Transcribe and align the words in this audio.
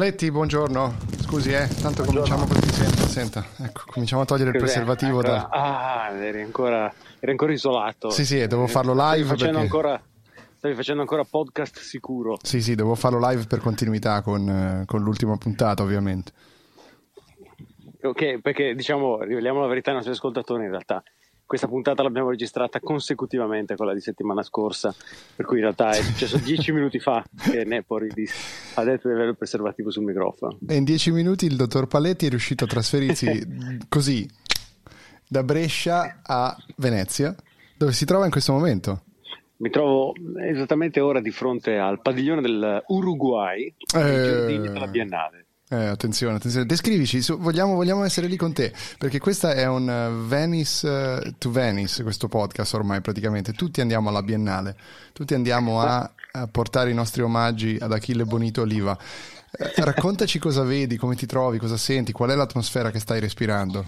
Paletti, 0.00 0.30
buongiorno. 0.30 0.96
Scusi, 1.20 1.52
eh, 1.52 1.68
tanto 1.82 2.04
buongiorno. 2.04 2.34
cominciamo 2.34 2.46
così. 2.46 2.72
Senta, 2.72 3.06
senta. 3.06 3.44
Ecco, 3.58 3.82
cominciamo 3.88 4.22
a 4.22 4.24
togliere 4.24 4.52
Cos'è? 4.52 4.64
il 4.64 4.64
preservativo 4.64 5.20
da... 5.20 5.48
Ah, 5.50 6.10
eri 6.12 6.40
ancora, 6.40 6.90
eri 7.18 7.32
ancora 7.32 7.52
isolato. 7.52 8.08
Sì, 8.08 8.24
sì, 8.24 8.46
devo 8.46 8.66
farlo 8.66 8.94
live. 8.94 9.24
Stavi 9.24 9.28
facendo, 9.28 9.58
perché... 9.58 9.76
ancora, 9.76 10.02
stavi 10.56 10.74
facendo 10.74 11.02
ancora 11.02 11.24
podcast 11.24 11.80
sicuro. 11.80 12.38
Sì, 12.42 12.62
sì, 12.62 12.74
devo 12.74 12.94
farlo 12.94 13.18
live 13.28 13.44
per 13.44 13.58
continuità 13.58 14.22
con, 14.22 14.48
eh, 14.48 14.84
con 14.86 15.02
l'ultima 15.02 15.36
puntata, 15.36 15.82
ovviamente. 15.82 16.32
Ok, 18.00 18.40
perché 18.40 18.74
diciamo, 18.74 19.20
riveliamo 19.20 19.60
la 19.60 19.66
verità 19.66 19.90
ai 19.90 19.96
nostri 19.96 20.14
ascoltatori 20.14 20.64
in 20.64 20.70
realtà 20.70 21.02
questa 21.50 21.66
puntata 21.66 22.04
l'abbiamo 22.04 22.30
registrata 22.30 22.78
consecutivamente 22.78 23.74
quella 23.74 23.92
di 23.92 23.98
settimana 23.98 24.40
scorsa, 24.44 24.94
per 25.34 25.46
cui 25.46 25.56
in 25.56 25.62
realtà 25.62 25.90
è 25.90 26.00
successo 26.00 26.38
dieci 26.46 26.70
minuti 26.70 27.00
fa 27.00 27.24
che 27.36 27.64
Nepori 27.64 28.08
ha 28.74 28.84
detto 28.84 29.08
di 29.08 29.14
avere 29.14 29.30
il 29.30 29.36
preservativo 29.36 29.90
sul 29.90 30.04
microfono. 30.04 30.58
E 30.64 30.76
in 30.76 30.84
dieci 30.84 31.10
minuti 31.10 31.46
il 31.46 31.56
dottor 31.56 31.88
Paletti 31.88 32.26
è 32.26 32.28
riuscito 32.28 32.62
a 32.62 32.66
trasferirsi 32.68 33.26
così 33.90 34.30
da 35.26 35.42
Brescia 35.42 36.20
a 36.22 36.56
Venezia, 36.76 37.34
dove 37.76 37.90
si 37.90 38.04
trova 38.04 38.26
in 38.26 38.30
questo 38.30 38.52
momento. 38.52 39.02
Mi 39.56 39.70
trovo 39.70 40.12
esattamente 40.48 41.00
ora 41.00 41.20
di 41.20 41.32
fronte 41.32 41.78
al 41.78 42.00
padiglione 42.00 42.42
dell'Uruguay, 42.42 43.74
eh... 43.96 44.60
della 44.60 44.86
Biennale. 44.86 45.46
Eh, 45.72 45.76
attenzione, 45.76 46.34
attenzione, 46.34 46.66
descrivici, 46.66 47.20
vogliamo, 47.38 47.74
vogliamo, 47.76 48.02
essere 48.02 48.26
lì 48.26 48.34
con 48.34 48.52
te, 48.52 48.72
perché 48.98 49.20
questa 49.20 49.54
è 49.54 49.68
un 49.68 49.86
uh, 49.86 50.26
Venice 50.26 50.88
uh, 50.88 51.34
to 51.38 51.52
Venice, 51.52 52.02
questo 52.02 52.26
podcast 52.26 52.74
ormai 52.74 53.00
praticamente, 53.00 53.52
tutti 53.52 53.80
andiamo 53.80 54.08
alla 54.08 54.24
Biennale, 54.24 54.76
tutti 55.12 55.32
andiamo 55.34 55.80
a, 55.80 56.10
a 56.32 56.48
portare 56.48 56.90
i 56.90 56.94
nostri 56.94 57.22
omaggi 57.22 57.78
ad 57.80 57.92
Achille 57.92 58.24
Bonito 58.24 58.62
Oliva. 58.62 58.98
Eh, 59.52 59.72
raccontaci 59.76 60.40
cosa 60.40 60.64
vedi, 60.64 60.96
come 60.96 61.14
ti 61.14 61.26
trovi, 61.26 61.58
cosa 61.58 61.76
senti, 61.76 62.10
qual 62.10 62.30
è 62.30 62.34
l'atmosfera 62.34 62.90
che 62.90 62.98
stai 62.98 63.20
respirando. 63.20 63.84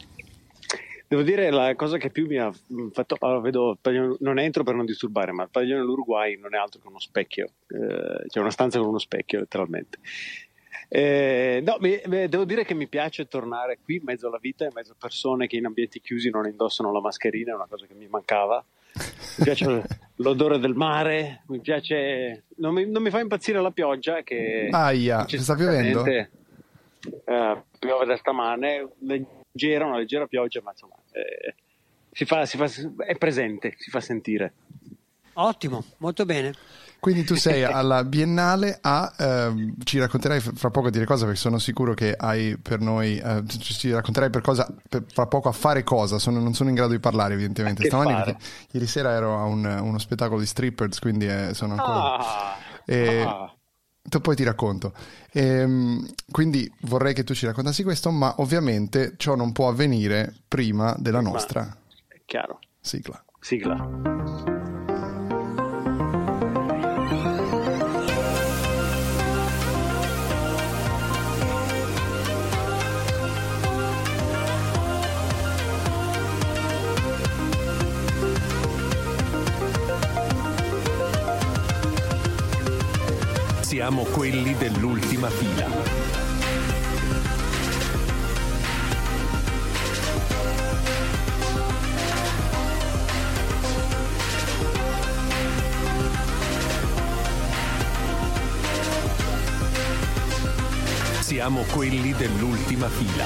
Devo 1.09 1.23
dire 1.23 1.51
la 1.51 1.75
cosa 1.75 1.99
che 1.99 2.11
più 2.11 2.27
mi 2.29 2.39
ha 2.39 2.53
fatto. 2.93 3.17
Allora, 3.19 3.41
vedo, 3.41 3.77
non 4.21 4.39
entro 4.39 4.63
per 4.63 4.77
non 4.77 4.87
disturbare, 4.87 5.33
ma 5.33 5.43
il 5.43 5.49
padiglione 5.51 5.81
dell'Uruguay 5.81 6.39
non 6.39 6.55
è 6.55 6.59
altro 6.59 6.81
che 6.81 6.87
uno 6.87 7.01
specchio. 7.01 7.51
Eh, 7.67 8.29
c'è 8.29 8.39
una 8.39 8.51
stanza 8.51 8.79
con 8.79 8.87
uno 8.87 8.99
specchio, 8.99 9.41
letteralmente. 9.41 9.99
Eh, 10.89 11.63
no, 11.65 11.77
mi, 11.81 12.01
devo 12.29 12.45
dire 12.45 12.65
che 12.65 12.75
mi 12.75 12.87
piace 12.87 13.27
tornare 13.27 13.79
qui 13.83 13.97
in 13.97 14.03
mezzo 14.05 14.29
alla 14.29 14.39
vita, 14.41 14.65
in 14.65 14.73
mezzo 14.75 14.93
a 14.93 14.97
persone 14.99 15.47
che 15.47 15.57
in 15.57 15.67
ambienti 15.67 16.01
chiusi 16.01 16.31
non 16.31 16.47
indossano 16.47 16.93
la 16.93 17.01
mascherina, 17.01 17.53
è 17.53 17.55
una 17.55 17.67
cosa 17.69 17.87
che 17.87 17.95
mi 17.95 18.07
mancava. 18.09 18.63
Mi 18.95 19.45
piace 19.45 19.83
l'odore 20.17 20.59
del 20.59 20.75
mare, 20.75 21.43
mi 21.49 21.61
piace. 21.61 22.45
Non 22.57 22.75
mi, 22.75 22.87
non 22.87 23.03
mi 23.03 23.11
fa 23.11 23.21
impazzire 23.21 23.61
la 23.61 23.71
pioggia. 23.71 24.23
Che 24.23 24.69
Aia, 24.71 25.25
ci 25.27 25.39
sta 25.39 25.55
piovendo? 25.55 26.03
Uh, 26.03 27.61
piove 27.79 28.05
da 28.05 28.17
stamane, 28.17 28.91
leggera, 29.01 29.87
una 29.87 29.97
leggera 29.97 30.27
pioggia, 30.27 30.61
ma 30.63 30.71
insomma 30.71 30.95
eh, 31.11 31.55
si 32.13 32.25
fa, 32.25 32.45
si 32.47 32.57
fa, 32.57 32.67
è 33.05 33.17
presente, 33.17 33.75
si 33.77 33.91
fa 33.91 34.01
sentire. 34.01 34.53
Ottimo, 35.35 35.85
molto 35.99 36.25
bene. 36.25 36.55
Quindi 37.03 37.25
tu 37.25 37.35
sei 37.35 37.65
alla 37.67 38.05
Biennale 38.05 38.79
a, 38.81 39.13
ehm, 39.19 39.75
ci 39.83 39.99
racconterai 39.99 40.39
fra 40.39 40.71
poco 40.71 40.89
dire 40.89 41.05
cosa 41.05 41.25
perché 41.25 41.41
sono 41.41 41.59
sicuro 41.59 41.95
che 41.95 42.15
hai 42.17 42.57
per 42.57 42.79
noi, 42.79 43.19
eh, 43.19 43.43
ci 43.47 43.91
racconterai 43.91 44.31
per 44.31 44.41
cosa, 44.41 44.73
per, 44.89 45.05
fra 45.13 45.27
poco 45.27 45.49
a 45.49 45.53
fare 45.53 45.83
cosa, 45.83 46.21
sono, 46.21 46.39
non 46.39 46.55
sono 46.55 46.69
in 46.69 46.77
grado 46.77 46.93
di 46.93 47.01
parlare 47.01 47.35
evidentemente. 47.35 47.87
Stamani, 47.87 48.37
ieri 48.71 48.87
sera 48.87 49.11
ero 49.15 49.37
a 49.37 49.43
un, 49.47 49.65
uno 49.65 49.99
spettacolo 49.99 50.39
di 50.39 50.47
strippers, 50.47 51.01
quindi 51.01 51.27
eh, 51.27 51.55
sono 51.55 51.73
ancora... 51.73 52.19
Ah, 52.19 52.57
e, 52.85 53.23
ah. 53.23 53.53
Poi 54.21 54.37
ti 54.37 54.45
racconto. 54.45 54.93
E, 55.33 55.45
ehm, 55.45 56.09
quindi 56.31 56.71
vorrei 56.83 57.15
che 57.15 57.25
tu 57.25 57.35
ci 57.35 57.47
raccontassi 57.47 57.83
questo, 57.83 58.13
ma 58.13 58.35
ovviamente 58.39 59.15
ciò 59.17 59.35
non 59.35 59.51
può 59.51 59.69
avvenire 59.69 60.33
prima 60.47 60.95
della 60.99 61.21
nostra. 61.21 61.77
È 62.07 62.21
chiaro. 62.27 62.61
Sigla. 62.81 63.25
Sigla. 63.41 64.82
Siamo 83.83 84.05
quelli 84.05 84.55
dell'ultima 84.55 85.29
fila. 85.29 85.67
Siamo 101.23 101.63
quelli 101.73 102.13
dell'ultima 102.13 102.89
fila. 102.89 103.25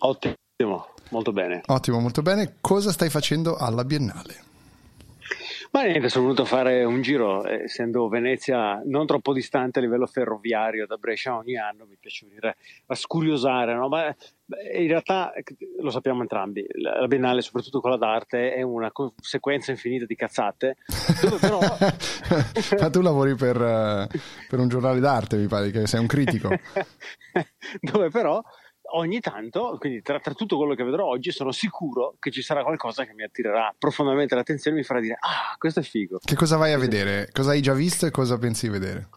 Ottimo, 0.00 0.88
molto 1.08 1.32
bene. 1.32 1.62
Ottimo, 1.68 2.00
molto 2.00 2.20
bene. 2.20 2.56
Cosa 2.60 2.92
stai 2.92 3.08
facendo 3.08 3.56
alla 3.56 3.86
Biennale? 3.86 4.50
Ma 5.72 5.84
niente, 5.84 6.10
sono 6.10 6.24
venuto 6.24 6.42
a 6.42 6.46
fare 6.46 6.84
un 6.84 7.00
giro, 7.00 7.46
eh, 7.46 7.62
essendo 7.62 8.06
Venezia 8.08 8.82
non 8.84 9.06
troppo 9.06 9.32
distante 9.32 9.78
a 9.78 9.82
livello 9.82 10.04
ferroviario 10.06 10.86
da 10.86 10.96
Brescia 10.96 11.34
ogni 11.34 11.56
anno, 11.56 11.86
mi 11.88 11.96
piace 11.98 12.26
venire 12.26 12.56
a 12.86 12.94
scuriosare, 12.94 13.74
no? 13.74 13.88
ma 13.88 14.14
in 14.74 14.86
realtà 14.86 15.32
lo 15.80 15.88
sappiamo 15.88 16.20
entrambi, 16.20 16.66
la 16.74 17.06
Biennale, 17.06 17.40
soprattutto 17.40 17.80
quella 17.80 17.96
d'arte, 17.96 18.52
è 18.52 18.60
una 18.60 18.92
sequenza 19.18 19.70
infinita 19.70 20.04
di 20.04 20.14
cazzate, 20.14 20.76
però... 21.40 21.58
ma 22.78 22.90
tu 22.90 23.00
lavori 23.00 23.34
per, 23.34 23.56
per 23.56 24.58
un 24.58 24.68
giornale 24.68 25.00
d'arte, 25.00 25.38
mi 25.38 25.46
pare, 25.46 25.70
che 25.70 25.86
sei 25.86 26.00
un 26.00 26.06
critico. 26.06 26.50
dove 27.80 28.10
però 28.10 28.42
ogni 28.92 29.20
tanto, 29.20 29.76
quindi 29.78 30.02
tra, 30.02 30.18
tra, 30.20 30.34
tutto 30.34 30.56
quello 30.56 30.74
che 30.74 30.84
vedrò 30.84 31.06
oggi, 31.06 31.30
sono 31.30 31.52
sicuro 31.52 32.16
che 32.18 32.30
ci 32.30 32.42
sarà 32.42 32.62
qualcosa 32.62 33.04
che 33.04 33.12
mi 33.14 33.22
attirerà 33.22 33.74
profondamente 33.78 34.34
l'attenzione 34.34 34.76
e 34.76 34.80
mi 34.80 34.86
farà 34.86 35.00
dire: 35.00 35.16
Ah, 35.20 35.54
questo 35.58 35.80
è 35.80 35.82
figo. 35.82 36.18
Che 36.22 36.34
cosa 36.34 36.56
vai 36.56 36.72
a 36.72 36.78
vedere? 36.78 37.28
Cosa 37.32 37.50
hai 37.50 37.60
già 37.60 37.74
visto 37.74 38.06
e 38.06 38.10
cosa 38.10 38.38
pensi 38.38 38.66
di 38.66 38.72
vedere? 38.72 39.08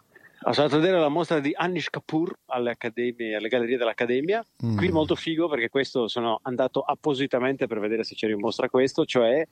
Sono 0.52 0.68
andato 0.68 0.76
a 0.76 0.80
vedere 0.80 1.00
la 1.00 1.10
mostra 1.10 1.40
di 1.40 1.54
Anish 1.56 1.90
Kapoor 1.90 2.32
alle, 2.48 2.78
alle 2.80 3.48
gallerie 3.48 3.78
dell'Accademia. 3.78 4.46
Mm. 4.64 4.78
Qui 4.78 4.90
molto 4.90 5.16
figo 5.16 5.50
perché 5.50 5.70
questo 5.70 6.08
sono 6.08 6.40
andato 6.44 6.82
appositamente 6.82 7.66
per 7.66 7.80
vedere 7.80 8.04
se 8.04 8.14
c'era 8.14 8.32
in 8.34 8.40
mostra 8.40 8.70
questo, 8.70 9.06
cioè 9.06 9.44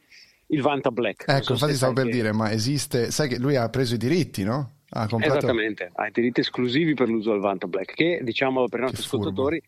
il 0.48 0.62
Vanta 0.62 0.92
Black. 0.92 1.26
Ecco, 1.28 1.54
infatti 1.54 1.74
stavo 1.74 1.94
per 1.94 2.06
che... 2.06 2.12
dire, 2.12 2.32
ma 2.32 2.52
esiste, 2.52 3.10
sai 3.10 3.28
che 3.28 3.40
lui 3.40 3.56
ha 3.56 3.68
preso 3.70 3.96
i 3.96 3.98
diritti, 3.98 4.44
no? 4.44 4.82
Ha 4.90 5.08
comprato... 5.08 5.38
Esattamente, 5.38 5.90
ha 5.96 6.06
i 6.06 6.12
diritti 6.12 6.42
esclusivi 6.42 6.94
per 6.94 7.10
l'uso 7.10 7.32
del 7.32 7.40
Vanta 7.40 7.66
Black, 7.66 7.96
che 7.96 8.20
diciamo 8.22 8.68
per 8.68 8.80
i 8.80 8.84
nostri 8.84 9.02
ascoltatori 9.02 9.62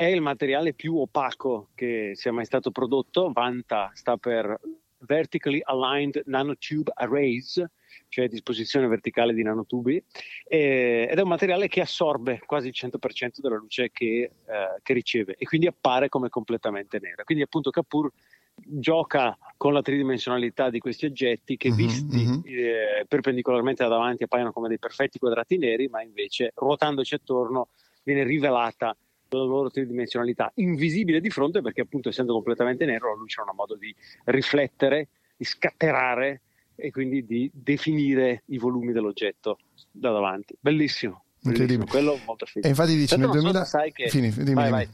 è 0.00 0.06
il 0.06 0.22
materiale 0.22 0.72
più 0.72 0.96
opaco 0.96 1.68
che 1.74 2.12
sia 2.14 2.32
mai 2.32 2.46
stato 2.46 2.70
prodotto. 2.70 3.30
Vanta 3.34 3.90
sta 3.92 4.16
per 4.16 4.58
Vertically 5.00 5.60
Aligned 5.62 6.22
Nanotube 6.24 6.90
Arrays, 6.94 7.62
cioè 8.08 8.26
disposizione 8.26 8.86
verticale 8.86 9.34
di 9.34 9.42
nanotubi, 9.42 10.02
eh, 10.48 11.06
ed 11.10 11.18
è 11.18 11.20
un 11.20 11.28
materiale 11.28 11.68
che 11.68 11.82
assorbe 11.82 12.40
quasi 12.46 12.68
il 12.68 12.74
100% 12.74 13.42
della 13.42 13.56
luce 13.56 13.90
che, 13.92 14.22
eh, 14.22 14.80
che, 14.80 14.92
riceve 14.94 15.34
e 15.36 15.44
quindi 15.44 15.66
appare 15.66 16.08
come 16.08 16.30
completamente 16.30 16.98
nera. 16.98 17.22
Quindi 17.22 17.44
appunto 17.44 17.68
Kapoor 17.68 18.10
gioca 18.54 19.36
con 19.58 19.74
la 19.74 19.82
tridimensionalità 19.82 20.70
di 20.70 20.78
questi 20.78 21.04
oggetti 21.04 21.58
che 21.58 21.68
mm-hmm, 21.68 21.76
visti 21.76 22.16
mm-hmm. 22.16 22.40
Eh, 22.46 23.04
perpendicolarmente 23.06 23.82
da 23.82 23.90
davanti 23.90 24.22
appaiono 24.22 24.50
come 24.50 24.68
dei 24.68 24.78
perfetti 24.78 25.18
quadrati 25.18 25.58
neri, 25.58 25.88
ma 25.88 26.00
invece 26.00 26.52
ruotandoci 26.54 27.16
attorno 27.16 27.68
viene 28.02 28.24
rivelata 28.24 28.96
la 29.38 29.44
loro 29.44 29.70
tridimensionalità 29.70 30.50
invisibile 30.56 31.20
di 31.20 31.30
fronte 31.30 31.60
perché 31.60 31.82
appunto 31.82 32.08
essendo 32.08 32.32
completamente 32.32 32.84
nero 32.84 33.10
la 33.10 33.18
luce 33.18 33.40
non 33.40 33.50
ha 33.50 33.54
modo 33.54 33.76
di 33.76 33.94
riflettere, 34.24 35.08
di 35.36 35.44
scatterare 35.44 36.42
e 36.74 36.90
quindi 36.90 37.24
di 37.24 37.50
definire 37.52 38.42
i 38.46 38.58
volumi 38.58 38.92
dell'oggetto 38.92 39.58
da 39.90 40.10
davanti. 40.10 40.56
Bellissimo. 40.58 41.24
Bellissimo. 41.40 41.84
Quello 41.86 42.18
molto 42.26 42.46
figo. 42.46 42.66
E 42.66 42.70
infatti 42.70 42.96
dici 42.96 43.16
nel 43.16 43.30
2000... 43.30 43.64
So 43.64 43.78
che... 43.92 44.08
Fini, 44.08 44.30
dimmi, 44.30 44.54
vai, 44.54 44.70
vai. 44.70 44.88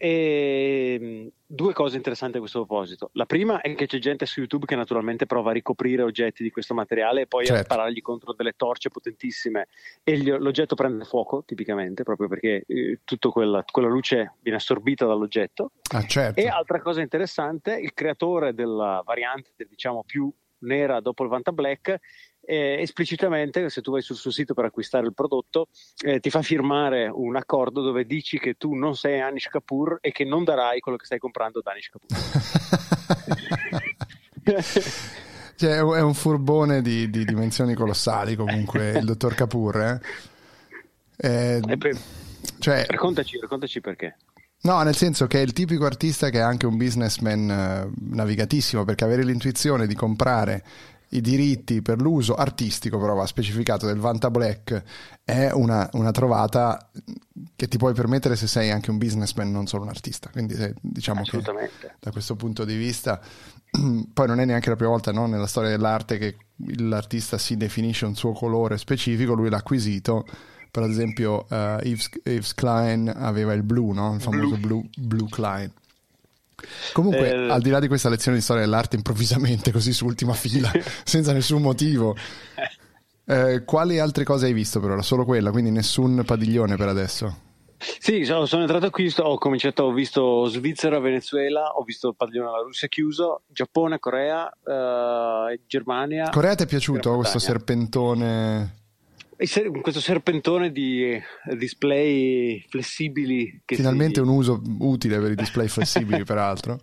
e 0.03 0.97
ehm, 0.99 1.29
due 1.45 1.71
cose 1.71 1.95
interessanti 1.95 2.35
a 2.37 2.39
questo 2.39 2.65
proposito. 2.65 3.09
La 3.13 3.25
prima 3.25 3.61
è 3.61 3.73
che 3.75 3.85
c'è 3.85 3.99
gente 3.99 4.25
su 4.25 4.39
YouTube 4.39 4.65
che 4.65 4.75
naturalmente 4.75 5.25
prova 5.25 5.51
a 5.51 5.53
ricoprire 5.53 6.01
oggetti 6.01 6.43
di 6.43 6.49
questo 6.49 6.73
materiale 6.73 7.21
e 7.21 7.27
poi 7.27 7.45
certo. 7.45 7.61
a 7.61 7.63
sparargli 7.63 8.01
contro 8.01 8.33
delle 8.33 8.53
torce 8.57 8.89
potentissime 8.89 9.67
e 10.03 10.17
gli, 10.17 10.29
l'oggetto 10.31 10.75
prende 10.75 11.05
fuoco, 11.05 11.43
tipicamente, 11.45 12.03
proprio 12.03 12.27
perché 12.27 12.65
eh, 12.67 12.99
tutta 13.03 13.29
quella, 13.29 13.63
quella, 13.69 13.87
luce 13.87 14.33
viene 14.41 14.57
assorbita 14.57 15.05
dall'oggetto. 15.05 15.71
Ah, 15.93 16.05
certo. 16.05 16.39
E 16.39 16.47
altra 16.47 16.81
cosa 16.81 17.01
interessante, 17.01 17.77
il 17.79 17.93
creatore 17.93 18.53
della 18.53 19.01
variante, 19.05 19.51
diciamo, 19.69 20.03
più 20.05 20.29
nera 20.59 20.99
dopo 20.99 21.23
il 21.23 21.29
Vanta 21.29 21.51
Black 21.51 21.99
eh, 22.45 22.77
esplicitamente, 22.79 23.69
se 23.69 23.81
tu 23.81 23.91
vai 23.91 24.01
sul 24.01 24.15
suo 24.15 24.31
sito 24.31 24.53
per 24.53 24.65
acquistare 24.65 25.05
il 25.05 25.13
prodotto, 25.13 25.67
eh, 26.03 26.19
ti 26.19 26.29
fa 26.29 26.41
firmare 26.41 27.07
un 27.07 27.35
accordo 27.35 27.81
dove 27.81 28.05
dici 28.05 28.39
che 28.39 28.55
tu 28.55 28.73
non 28.73 28.95
sei 28.95 29.21
Anish 29.21 29.47
Kapoor 29.47 29.99
e 30.01 30.11
che 30.11 30.25
non 30.25 30.43
darai 30.43 30.79
quello 30.79 30.97
che 30.97 31.05
stai 31.05 31.19
comprando 31.19 31.59
ad 31.59 31.67
Anish 31.67 31.89
Kapoor. 31.89 32.21
cioè, 35.55 35.77
è 35.77 36.01
un 36.01 36.13
furbone 36.13 36.81
di, 36.81 37.09
di, 37.09 37.23
dimensioni 37.25 37.73
colossali 37.73 38.35
comunque 38.35 38.91
il 38.91 39.05
dottor 39.05 39.35
Kapoor. 39.35 39.81
Eh? 39.81 39.99
Eh, 41.15 41.61
eh 41.65 41.77
per, 41.77 41.97
cioè, 42.59 42.85
raccontaci, 42.87 43.39
raccontaci 43.39 43.79
perché. 43.79 44.17
No, 44.63 44.81
nel 44.81 44.95
senso 44.95 45.27
che 45.27 45.39
è 45.39 45.41
il 45.41 45.51
tipico 45.51 45.85
artista 45.85 46.29
che 46.29 46.37
è 46.37 46.41
anche 46.41 46.65
un 46.65 46.77
businessman 46.77 47.49
eh, 47.49 47.91
navigatissimo, 48.15 48.85
perché 48.85 49.03
avere 49.03 49.25
l'intuizione 49.25 49.87
di 49.87 49.93
comprare 49.93 50.63
i 51.13 51.21
diritti 51.21 51.81
per 51.81 52.01
l'uso 52.01 52.35
artistico, 52.35 52.99
però 52.99 53.13
va 53.13 53.25
specificato, 53.25 53.85
del 53.85 53.99
Vanta 53.99 54.29
Black 54.31 54.83
è 55.23 55.51
una, 55.51 55.89
una, 55.93 56.11
trovata 56.11 56.89
che 57.55 57.67
ti 57.67 57.77
puoi 57.77 57.93
permettere 57.93 58.35
se 58.35 58.47
sei 58.47 58.71
anche 58.71 58.89
un 58.89 58.97
businessman, 58.97 59.51
non 59.51 59.67
solo 59.67 59.83
un 59.83 59.89
artista. 59.89 60.29
Quindi 60.31 60.55
se, 60.55 60.73
diciamo 60.81 61.23
che 61.23 61.41
da 61.99 62.11
questo 62.11 62.35
punto 62.35 62.65
di 62.65 62.75
vista, 62.75 63.19
poi 64.13 64.27
non 64.27 64.39
è 64.39 64.45
neanche 64.45 64.69
la 64.69 64.75
prima 64.75 64.91
volta 64.91 65.11
no, 65.11 65.27
nella 65.27 65.47
storia 65.47 65.69
dell'arte 65.69 66.17
che 66.17 66.35
l'artista 66.77 67.37
si 67.37 67.57
definisce 67.57 68.05
un 68.05 68.15
suo 68.15 68.33
colore 68.33 68.77
specifico, 68.77 69.33
lui 69.33 69.49
l'ha 69.49 69.57
acquisito. 69.57 70.25
Per 70.71 70.81
esempio, 70.83 71.45
uh, 71.49 71.77
Yves, 71.83 72.09
Yves 72.23 72.55
Klein 72.55 73.13
aveva 73.15 73.53
il 73.53 73.61
blu, 73.61 73.91
no? 73.91 74.15
il 74.15 74.21
famoso 74.21 74.57
blu, 74.57 74.83
blu 74.97 75.29
Klein. 75.29 75.71
Comunque, 76.93 77.31
eh, 77.31 77.49
al 77.49 77.61
di 77.61 77.69
là 77.69 77.79
di 77.79 77.87
questa 77.87 78.09
lezione 78.09 78.37
di 78.37 78.43
storia 78.43 78.63
dell'arte, 78.63 78.95
improvvisamente, 78.95 79.71
così 79.71 79.93
su 79.93 80.05
ultima 80.05 80.33
fila, 80.33 80.71
senza 81.03 81.33
nessun 81.33 81.61
motivo, 81.61 82.15
eh, 83.25 83.63
quali 83.65 83.99
altre 83.99 84.23
cose 84.23 84.47
hai 84.47 84.53
visto 84.53 84.79
però? 84.79 85.01
Solo 85.01 85.25
quella, 85.25 85.51
quindi 85.51 85.71
nessun 85.71 86.23
padiglione 86.25 86.75
per 86.75 86.87
adesso? 86.87 87.51
Sì, 87.99 88.23
sono, 88.23 88.45
sono 88.45 88.61
entrato 88.61 88.89
qui, 88.89 89.13
ho 89.17 89.37
cominciato, 89.37 89.83
ho 89.83 89.91
visto 89.91 90.45
Svizzera, 90.45 90.99
Venezuela, 90.99 91.71
ho 91.75 91.83
visto 91.83 92.09
il 92.09 92.15
padiglione 92.15 92.49
della 92.49 92.63
Russia 92.63 92.87
chiuso, 92.87 93.41
Giappone, 93.47 93.99
Corea, 93.99 94.49
eh, 94.49 95.59
Germania. 95.67 96.29
Corea 96.29 96.55
ti 96.55 96.63
è 96.63 96.67
piaciuto 96.67 97.15
questo 97.15 97.39
serpentone? 97.39 98.82
Questo 99.81 99.99
serpentone 99.99 100.71
di 100.71 101.03
eh, 101.03 101.23
display 101.55 102.63
flessibili. 102.67 103.61
Finalmente 103.65 104.15
si... 104.15 104.19
un 104.21 104.29
uso 104.29 104.61
utile 104.79 105.19
per 105.19 105.31
i 105.31 105.35
display 105.35 105.67
flessibili, 105.69 106.23
peraltro. 106.23 106.79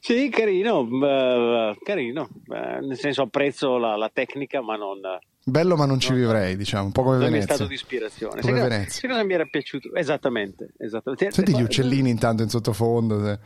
Sì, 0.00 0.28
carino, 0.28 0.80
uh, 0.80 1.76
carino. 1.82 2.28
Uh, 2.46 2.86
nel 2.86 2.98
senso 2.98 3.22
apprezzo 3.22 3.78
la, 3.78 3.96
la, 3.96 4.10
tecnica, 4.12 4.60
ma 4.60 4.76
non... 4.76 5.00
Bello 5.42 5.74
ma 5.74 5.86
non 5.86 5.98
ci 5.98 6.12
vivrei, 6.12 6.54
diciamo, 6.54 6.84
un 6.84 6.92
po' 6.92 7.02
come 7.02 7.16
Venezia. 7.16 7.40
È 7.40 7.54
stato 7.54 7.66
di 7.66 7.74
ispirazione. 7.74 8.40
Come 8.42 8.58
sai 8.58 8.68
Venezia. 8.68 9.00
Cosa, 9.00 9.08
cosa 9.08 9.24
mi 9.24 9.32
era 9.32 9.44
piaciuto? 9.46 9.94
Esattamente, 9.94 10.72
esattamente. 10.76 11.30
Senti 11.30 11.56
gli 11.56 11.62
uccellini 11.62 12.10
intanto 12.10 12.42
in 12.42 12.50
sottofondo. 12.50 13.24
Se... 13.24 13.38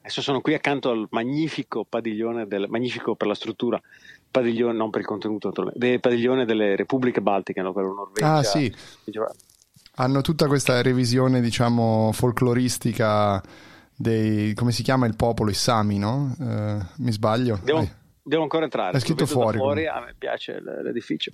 Adesso 0.00 0.22
sono 0.22 0.40
qui 0.40 0.54
accanto 0.54 0.90
al 0.90 1.06
magnifico 1.10 1.84
padiglione, 1.84 2.46
del, 2.46 2.66
magnifico 2.68 3.14
per 3.14 3.28
la 3.28 3.34
struttura, 3.34 3.80
padiglione, 4.32 4.76
non 4.76 4.90
per 4.90 5.02
il 5.02 5.06
contenuto, 5.06 5.52
del 5.74 6.00
padiglione 6.00 6.44
delle 6.44 6.74
Repubbliche 6.74 7.20
Baltiche, 7.20 7.62
no? 7.62 7.72
per 7.72 7.84
Norvegia. 7.84 8.32
Ah 8.32 8.42
sì, 8.42 8.74
hanno 9.96 10.20
tutta 10.22 10.48
questa 10.48 10.82
revisione, 10.82 11.40
diciamo, 11.40 12.10
folcloristica 12.12 13.40
dei, 13.94 14.54
come 14.54 14.72
si 14.72 14.82
chiama 14.82 15.06
il 15.06 15.14
popolo, 15.14 15.50
i 15.50 15.54
Sami, 15.54 15.98
no? 15.98 16.34
Eh, 16.40 16.78
mi 16.96 17.12
sbaglio? 17.12 17.60
Devo, 17.62 17.86
devo, 18.22 18.42
ancora 18.42 18.64
entrare. 18.64 18.96
È 18.96 19.00
scritto 19.00 19.26
fuori. 19.26 19.58
fuori 19.58 19.86
a 19.86 20.00
me 20.00 20.14
piace 20.16 20.60
l'edificio. 20.60 21.30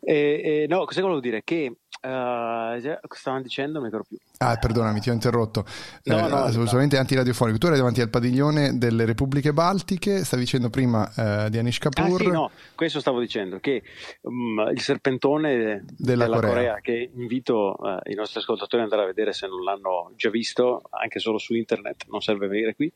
E, 0.00 0.40
e, 0.42 0.66
no, 0.68 0.84
cosa 0.86 1.02
volevo 1.02 1.20
dire? 1.20 1.42
Che 1.44 1.76
Uh, 2.02 2.80
stavano 3.14 3.42
dicendo, 3.42 3.72
non 3.72 3.82
mi 3.82 3.88
ricordo 3.88 4.06
più. 4.08 4.18
Ah, 4.38 4.56
perdonami, 4.56 5.00
ti 5.00 5.10
ho 5.10 5.12
interrotto. 5.12 5.66
No, 6.04 6.26
eh, 6.26 6.28
no, 6.28 6.36
assolutamente 6.44 6.94
no. 6.94 7.02
antiradiofonico. 7.02 7.58
Tu 7.58 7.66
eri 7.66 7.76
davanti 7.76 8.00
al 8.00 8.08
padiglione 8.08 8.78
delle 8.78 9.04
Repubbliche 9.04 9.52
Baltiche, 9.52 10.24
stavi 10.24 10.44
dicendo 10.44 10.70
prima 10.70 11.12
eh, 11.14 11.50
di 11.50 11.58
Anish 11.58 11.78
Kapoor. 11.78 12.20
Ah, 12.20 12.24
sì, 12.24 12.30
no, 12.30 12.50
questo 12.74 13.00
stavo 13.00 13.20
dicendo, 13.20 13.60
che 13.60 13.82
um, 14.22 14.70
il 14.72 14.80
serpentone 14.80 15.84
della, 15.98 16.24
della 16.24 16.36
Corea. 16.36 16.50
Corea. 16.50 16.80
che 16.80 17.10
invito 17.14 17.76
uh, 17.78 18.10
i 18.10 18.14
nostri 18.14 18.40
ascoltatori 18.40 18.82
ad 18.82 18.90
andare 18.90 19.02
a 19.02 19.12
vedere 19.12 19.34
se 19.34 19.46
non 19.46 19.62
l'hanno 19.62 20.12
già 20.16 20.30
visto, 20.30 20.80
anche 20.88 21.18
solo 21.18 21.36
su 21.36 21.54
internet, 21.54 22.06
non 22.08 22.22
serve 22.22 22.46
venire 22.46 22.74
qui. 22.74 22.90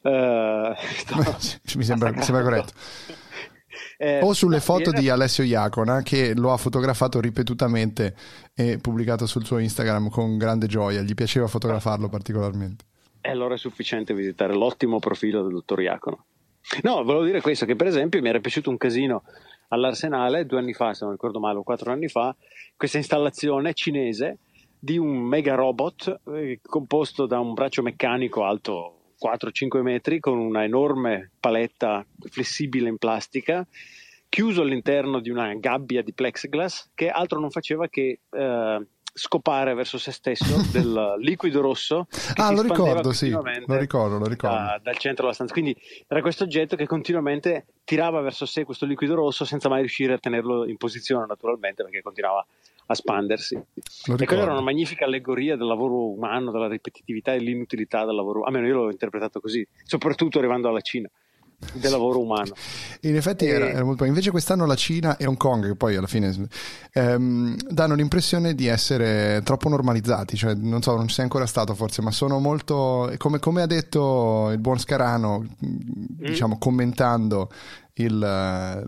Uh, 0.00 0.74
mi, 1.76 1.84
sembra, 1.84 2.10
mi 2.10 2.22
sembra 2.22 2.42
corretto. 2.42 2.72
Eh, 3.96 4.20
o 4.22 4.32
sulle 4.32 4.60
foto 4.60 4.90
era... 4.90 5.00
di 5.00 5.08
Alessio 5.08 5.44
Iacona 5.44 6.02
che 6.02 6.34
lo 6.34 6.52
ha 6.52 6.56
fotografato 6.56 7.20
ripetutamente 7.20 8.14
e 8.54 8.78
pubblicato 8.78 9.26
sul 9.26 9.44
suo 9.44 9.58
Instagram 9.58 10.08
con 10.08 10.36
grande 10.36 10.66
gioia, 10.66 11.00
gli 11.02 11.14
piaceva 11.14 11.46
fotografarlo 11.46 12.08
particolarmente. 12.08 12.84
E 13.20 13.30
allora 13.30 13.54
è 13.54 13.58
sufficiente 13.58 14.14
visitare 14.14 14.54
l'ottimo 14.54 14.98
profilo 14.98 15.42
del 15.42 15.52
dottor 15.52 15.80
Iacono. 15.80 16.24
No, 16.82 17.02
volevo 17.02 17.24
dire 17.24 17.40
questo, 17.40 17.66
che 17.66 17.76
per 17.76 17.86
esempio 17.86 18.20
mi 18.20 18.28
era 18.28 18.40
piaciuto 18.40 18.70
un 18.70 18.76
casino 18.76 19.24
all'Arsenale 19.68 20.46
due 20.46 20.58
anni 20.58 20.74
fa, 20.74 20.94
se 20.94 21.04
non 21.04 21.12
ricordo 21.12 21.40
male, 21.40 21.58
o 21.58 21.62
quattro 21.62 21.92
anni 21.92 22.08
fa, 22.08 22.34
questa 22.76 22.98
installazione 22.98 23.74
cinese 23.74 24.38
di 24.78 24.98
un 24.98 25.16
mega 25.16 25.54
robot 25.54 26.20
eh, 26.34 26.60
composto 26.62 27.26
da 27.26 27.38
un 27.38 27.54
braccio 27.54 27.82
meccanico 27.82 28.44
alto 28.44 29.01
4-5 29.22 29.80
metri 29.82 30.20
con 30.20 30.38
una 30.38 30.64
enorme 30.64 31.30
paletta 31.38 32.04
flessibile 32.30 32.88
in 32.88 32.98
plastica 32.98 33.66
chiuso 34.28 34.62
all'interno 34.62 35.20
di 35.20 35.28
una 35.28 35.52
gabbia 35.54 36.02
di 36.02 36.14
plexiglass 36.14 36.90
che 36.94 37.10
altro 37.10 37.38
non 37.38 37.50
faceva 37.50 37.86
che 37.88 38.20
eh, 38.30 38.86
scopare 39.14 39.74
verso 39.74 39.98
se 39.98 40.10
stesso 40.10 40.56
del 40.72 41.16
liquido 41.18 41.60
rosso 41.60 42.06
ah 42.36 42.50
lo 42.50 42.62
ricordo 42.62 43.12
sì 43.12 43.28
lo 43.28 43.42
ricordo 43.66 44.18
lo 44.18 44.26
ricordo. 44.26 44.56
da, 44.56 44.80
dal 44.82 44.96
centro 44.96 45.24
della 45.24 45.34
stanza. 45.34 45.52
Quindi 45.52 45.76
era 46.08 46.22
questo 46.22 46.44
oggetto 46.44 46.76
che 46.76 46.86
continuamente 46.86 47.66
tirava 47.84 48.20
verso 48.22 48.46
sé 48.46 48.64
questo 48.64 48.86
liquido 48.86 49.14
rosso 49.14 49.44
senza 49.44 49.68
mai 49.68 49.80
riuscire 49.80 50.14
a 50.14 50.18
tenerlo 50.18 50.66
in 50.66 50.78
posizione 50.78 51.26
naturalmente 51.26 51.82
perché 51.82 52.00
continuava 52.00 52.44
a 52.86 52.94
spandersi. 52.94 53.54
E 53.54 54.24
quella 54.26 54.42
era 54.42 54.52
una 54.52 54.60
magnifica 54.60 55.04
allegoria 55.04 55.56
del 55.56 55.66
lavoro 55.66 56.10
umano, 56.10 56.50
della 56.50 56.68
ripetitività 56.68 57.32
e 57.32 57.38
dell'inutilità 57.38 58.04
del 58.04 58.14
lavoro, 58.14 58.42
almeno 58.42 58.66
io 58.66 58.74
l'ho 58.74 58.90
interpretato 58.90 59.40
così, 59.40 59.66
soprattutto 59.84 60.38
arrivando 60.38 60.68
alla 60.68 60.80
Cina 60.80 61.08
del 61.72 61.90
lavoro 61.90 62.20
umano. 62.20 62.52
In 63.02 63.16
effetti 63.16 63.46
e... 63.46 63.48
era, 63.48 63.68
era, 63.68 63.84
molto 63.84 64.04
Invece 64.04 64.30
quest'anno 64.30 64.66
la 64.66 64.74
Cina 64.74 65.16
e 65.16 65.26
Hong 65.26 65.36
Kong, 65.36 65.66
che 65.66 65.76
poi 65.76 65.96
alla 65.96 66.06
fine 66.06 66.34
ehm, 66.92 67.56
danno 67.68 67.94
l'impressione 67.94 68.54
di 68.54 68.66
essere 68.66 69.40
troppo 69.44 69.68
normalizzati, 69.68 70.36
cioè 70.36 70.54
non 70.54 70.82
so, 70.82 70.96
non 70.96 71.08
ci 71.08 71.14
sei 71.14 71.24
ancora 71.24 71.46
stato 71.46 71.74
forse, 71.74 72.02
ma 72.02 72.10
sono 72.10 72.38
molto, 72.38 73.12
come, 73.16 73.38
come 73.38 73.62
ha 73.62 73.66
detto 73.66 74.50
il 74.50 74.58
buon 74.58 74.78
Scarano, 74.78 75.40
mm. 75.40 75.46
diciamo 76.16 76.58
commentando 76.58 77.50
il, 77.94 78.86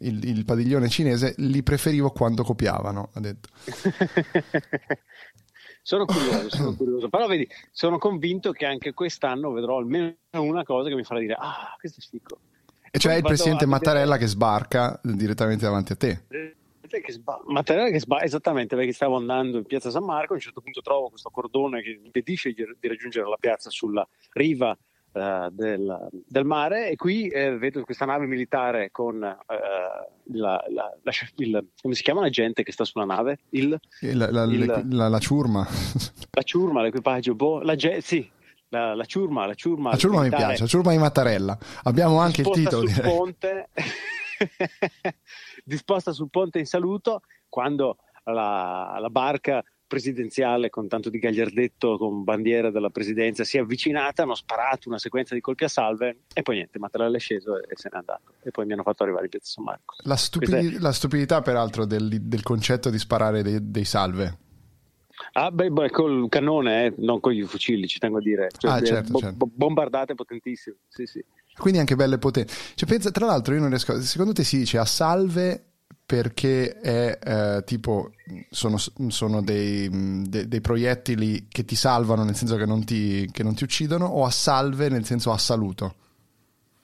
il, 0.00 0.24
il, 0.24 0.44
padiglione 0.44 0.88
cinese, 0.88 1.34
li 1.38 1.62
preferivo 1.62 2.10
quando 2.10 2.42
copiavano, 2.42 3.10
ha 3.12 3.20
detto. 3.20 3.48
sono 5.88 6.04
curioso, 6.04 6.50
sono 6.50 6.74
curioso, 6.76 7.08
però 7.08 7.26
vedi, 7.26 7.48
sono 7.70 7.96
convinto 7.96 8.52
che 8.52 8.66
anche 8.66 8.92
quest'anno 8.92 9.52
vedrò 9.52 9.78
almeno 9.78 10.16
una 10.32 10.62
cosa 10.62 10.90
che 10.90 10.94
mi 10.94 11.02
farà 11.02 11.18
dire, 11.18 11.34
ah, 11.38 11.74
questo 11.80 12.00
è 12.00 12.04
fico. 12.06 12.38
E 12.90 12.98
cioè 12.98 13.14
il 13.14 13.22
presidente 13.22 13.64
Mattarella 13.64 14.18
che 14.18 14.26
sbarca 14.26 15.00
direttamente 15.02 15.64
davanti 15.64 15.92
a 15.92 15.96
te. 15.96 16.24
che 16.28 17.12
sba- 17.12 17.40
materiale 17.46 17.90
che 17.90 18.00
sbaglia 18.00 18.24
esattamente 18.24 18.76
perché 18.76 18.92
stavo 18.92 19.16
andando 19.16 19.56
in 19.56 19.64
piazza 19.64 19.90
San 19.90 20.04
Marco 20.04 20.32
a 20.32 20.36
un 20.36 20.42
certo 20.42 20.60
punto 20.60 20.82
trovo 20.82 21.08
questo 21.08 21.30
cordone 21.30 21.80
che 21.80 21.98
impedisce 22.02 22.52
di, 22.52 22.64
di 22.78 22.88
raggiungere 22.88 23.26
la 23.26 23.36
piazza 23.40 23.70
sulla 23.70 24.06
riva 24.32 24.76
uh, 25.12 25.48
del, 25.50 26.08
del, 26.26 26.44
mare 26.44 26.90
e 26.90 26.96
qui 26.96 27.28
eh, 27.28 27.56
vedo 27.56 27.82
questa 27.82 28.04
nave 28.04 28.26
militare 28.26 28.90
con 28.90 29.16
uh, 29.16 29.20
la, 30.36 30.64
la, 30.68 30.96
la, 31.02 31.12
il, 31.36 31.68
come 31.80 31.94
si 31.94 32.02
chiama 32.02 32.20
la 32.20 32.30
gente 32.30 32.62
che 32.62 32.72
sta 32.72 32.84
sulla 32.84 33.04
nave? 33.04 33.40
Il, 33.50 33.78
la, 34.00 34.42
il, 34.44 35.18
ciurma 35.20 35.66
la 36.30 36.42
ciurma, 36.42 36.82
l'equipaggio 36.82 37.34
boh, 37.34 37.60
la 37.62 37.74
sì, 38.00 38.28
la, 38.68 38.94
la, 38.94 39.04
ciurma, 39.04 39.46
la 39.46 39.54
ciurma, 39.54 39.90
la 39.90 39.96
ciurma 39.96 40.22
mi 40.22 40.28
piace, 40.28 40.62
la 40.62 40.68
ciurma 40.68 40.90
di 40.92 40.98
Mattarella. 40.98 41.58
Abbiamo 41.84 42.20
anche 42.20 42.42
il 42.42 42.50
titolo. 42.50 42.86
Sul 42.86 43.02
ponte, 43.02 43.68
disposta 45.64 46.12
sul 46.12 46.30
ponte 46.30 46.58
in 46.58 46.66
saluto 46.66 47.22
quando 47.48 47.96
la, 48.24 48.98
la, 49.00 49.10
barca 49.10 49.62
presidenziale 49.88 50.70
con 50.70 50.86
tanto 50.86 51.10
di 51.10 51.18
gagliardetto 51.18 51.96
con 51.96 52.22
bandiera 52.22 52.70
della 52.70 52.90
presidenza 52.90 53.42
si 53.42 53.56
è 53.56 53.60
avvicinata, 53.60 54.22
hanno 54.22 54.34
sparato 54.34 54.88
una 54.88 54.98
sequenza 54.98 55.34
di 55.34 55.40
colpi 55.40 55.64
a 55.64 55.68
salve 55.68 56.18
e 56.32 56.42
poi 56.42 56.56
niente, 56.56 56.78
Mattarella 56.78 57.16
è 57.16 57.20
sceso 57.20 57.56
e, 57.56 57.74
se 57.74 57.88
n'è 57.90 57.96
andato 57.96 58.34
e 58.42 58.50
poi 58.50 58.66
mi 58.66 58.74
hanno 58.74 58.82
fatto 58.82 59.02
arrivare 59.02 59.24
in 59.24 59.30
Piazza 59.30 59.52
San 59.52 59.64
Marco. 59.64 59.96
La, 60.04 60.16
stupidi- 60.16 60.76
è... 60.76 60.78
la 60.78 60.92
stupidità 60.92 61.40
peraltro 61.40 61.86
del, 61.86 62.20
del, 62.22 62.42
concetto 62.42 62.90
di 62.90 62.98
sparare 62.98 63.42
dei, 63.42 63.58
dei 63.70 63.84
salve 63.84 64.38
Ah, 65.32 65.50
beh, 65.50 65.70
beh, 65.70 65.90
col 65.90 66.28
cannone, 66.28 66.86
eh, 66.86 66.94
non 66.98 67.18
con 67.20 67.32
i 67.32 67.42
fucili, 67.42 67.88
ci 67.88 67.98
tengo 67.98 68.18
a 68.18 68.20
dire. 68.20 68.48
Cioè, 68.56 68.70
ah, 68.70 68.80
certo, 68.80 69.10
bo- 69.10 69.18
certo. 69.18 69.50
bombardate 69.52 70.14
potentissime. 70.14 70.76
Sì, 70.88 71.06
sì. 71.06 71.24
Quindi 71.56 71.80
anche 71.80 71.96
belle 71.96 72.18
potenti. 72.18 72.52
Cioè, 72.74 72.88
pensa, 72.88 73.10
tra 73.10 73.26
l'altro, 73.26 73.54
io 73.54 73.60
non 73.60 73.68
riesco. 73.68 74.00
Secondo 74.00 74.32
te 74.32 74.44
si 74.44 74.58
dice 74.58 74.78
a 74.78 74.84
salve 74.84 75.64
perché 76.04 76.78
è 76.78 77.18
eh, 77.22 77.64
tipo 77.64 78.12
sono, 78.48 78.78
sono 78.78 79.42
dei, 79.42 79.88
de, 80.26 80.48
dei, 80.48 80.60
proiettili 80.60 81.48
che 81.48 81.64
ti 81.64 81.76
salvano 81.76 82.24
nel 82.24 82.34
senso 82.34 82.56
che 82.56 82.64
non 82.64 82.84
ti, 82.84 83.28
che 83.30 83.42
non 83.42 83.54
ti 83.54 83.64
uccidono 83.64 84.06
o 84.06 84.24
a 84.24 84.30
salve 84.30 84.88
nel 84.88 85.04
senso 85.04 85.32
a 85.32 85.38
saluto? 85.38 85.94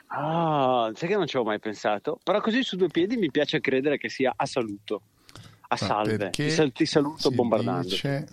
Ah, 0.08 0.90
sai 0.94 1.08
che 1.08 1.16
non 1.16 1.26
ci 1.26 1.36
avevo 1.36 1.50
mai 1.50 1.58
pensato, 1.58 2.20
però 2.22 2.40
così 2.40 2.62
su 2.62 2.76
due 2.76 2.88
piedi 2.88 3.16
mi 3.16 3.30
piace 3.30 3.60
credere 3.60 3.96
che 3.96 4.08
sia 4.08 4.32
a 4.36 4.46
saluto 4.46 5.02
a 5.68 5.76
salve. 5.76 6.30
Ti, 6.30 6.50
sal- 6.50 6.72
ti, 6.72 6.86
saluto 6.86 7.30
bombardando. 7.30 7.88
Dice 7.88 8.28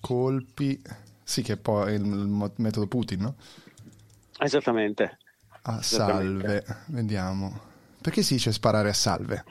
colpi, 0.00 0.80
sì, 1.22 1.42
che 1.42 1.56
poi 1.56 1.92
è 1.92 1.96
il, 1.96 2.04
il 2.04 2.52
metodo 2.56 2.86
Putin, 2.86 3.20
no? 3.20 3.34
Esattamente. 4.38 5.18
A 5.62 5.82
salve, 5.82 6.64
vediamo. 6.86 7.74
Perché 8.00 8.22
si 8.22 8.34
dice 8.34 8.52
sparare 8.52 8.90
a 8.90 8.92
salve? 8.92 9.44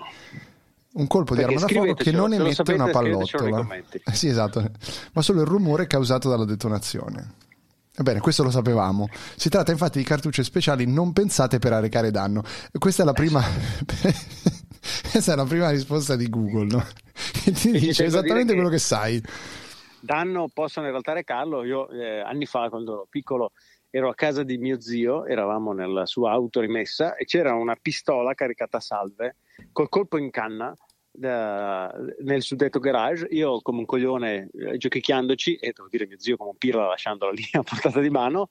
Un 0.96 1.08
colpo 1.08 1.36
Perché 1.36 1.50
di 1.50 1.56
arma 1.56 1.68
da 1.68 1.74
fuoco 1.74 1.94
che 1.94 2.12
non 2.12 2.34
emette 2.34 2.74
una 2.74 2.90
pallottola. 2.90 3.68
Sì, 4.14 4.28
esatto, 4.30 4.64
ma 5.14 5.22
solo 5.22 5.42
il 5.42 5.48
rumore 5.48 5.88
causato 5.88 6.30
dalla 6.30 6.46
detonazione. 6.46 7.34
Ebbene, 7.98 8.20
questo 8.20 8.44
lo 8.44 8.52
sapevamo. 8.52 9.08
Si 9.36 9.50
tratta 9.50 9.72
infatti 9.72 10.00
di 10.00 10.06
cartucce 10.06 10.44
speciali 10.44 10.86
non 10.86 11.12
pensate 11.14 11.60
per 11.60 11.74
arrecare 11.74 12.12
danno. 12.12 12.44
Questa 12.78 13.04
è 13.04 13.06
la 13.06 13.14
prima. 13.14 13.42
Questa 15.12 15.34
è 15.34 15.36
la 15.36 15.46
prima 15.46 15.70
risposta 15.70 16.16
di 16.16 16.30
Google, 16.30 16.66
no? 16.66 16.86
Che 17.44 17.52
ti 17.52 17.72
dice 17.72 18.06
esattamente 18.06 18.54
quello 18.54 18.70
che 18.70 18.80
sai. 18.80 19.22
Danno 20.00 20.50
possono 20.54 20.86
in 20.86 20.92
realtà 20.92 21.14
recarlo. 21.14 21.64
Io 21.64 21.90
eh, 21.90 22.20
anni 22.20 22.46
fa, 22.46 22.70
quando 22.70 22.94
ero 22.94 23.08
piccolo, 23.10 23.52
ero 23.90 24.10
a 24.10 24.16
casa 24.16 24.44
di 24.44 24.58
mio 24.58 24.80
zio, 24.80 25.26
eravamo 25.26 25.74
nella 25.74 26.06
sua 26.06 26.32
auto 26.32 26.60
rimessa 26.60 27.16
e 27.16 27.26
c'era 27.26 27.54
una 27.54 27.78
pistola 27.82 28.34
caricata 28.34 28.78
a 28.78 28.82
salve 28.82 29.36
col 29.72 29.90
colpo 29.90 30.18
in 30.18 30.32
canna 30.32 30.76
da, 31.12 31.94
nel 32.20 32.42
suddetto 32.42 32.80
garage. 32.80 33.28
Io, 33.32 33.62
come 33.62 33.80
un 33.80 33.86
coglione, 33.86 34.50
eh, 34.54 34.78
giochicchiandoci, 34.78 35.56
e 35.56 35.74
devo 35.76 35.88
dire 35.90 36.08
mio 36.08 36.20
zio 36.20 36.38
come 36.38 36.52
un 36.52 36.58
pirla 36.58 36.88
lasciandola 36.88 37.32
lì 37.32 37.44
a 37.54 37.64
portata 37.64 38.00
di 38.00 38.10
mano, 38.10 38.48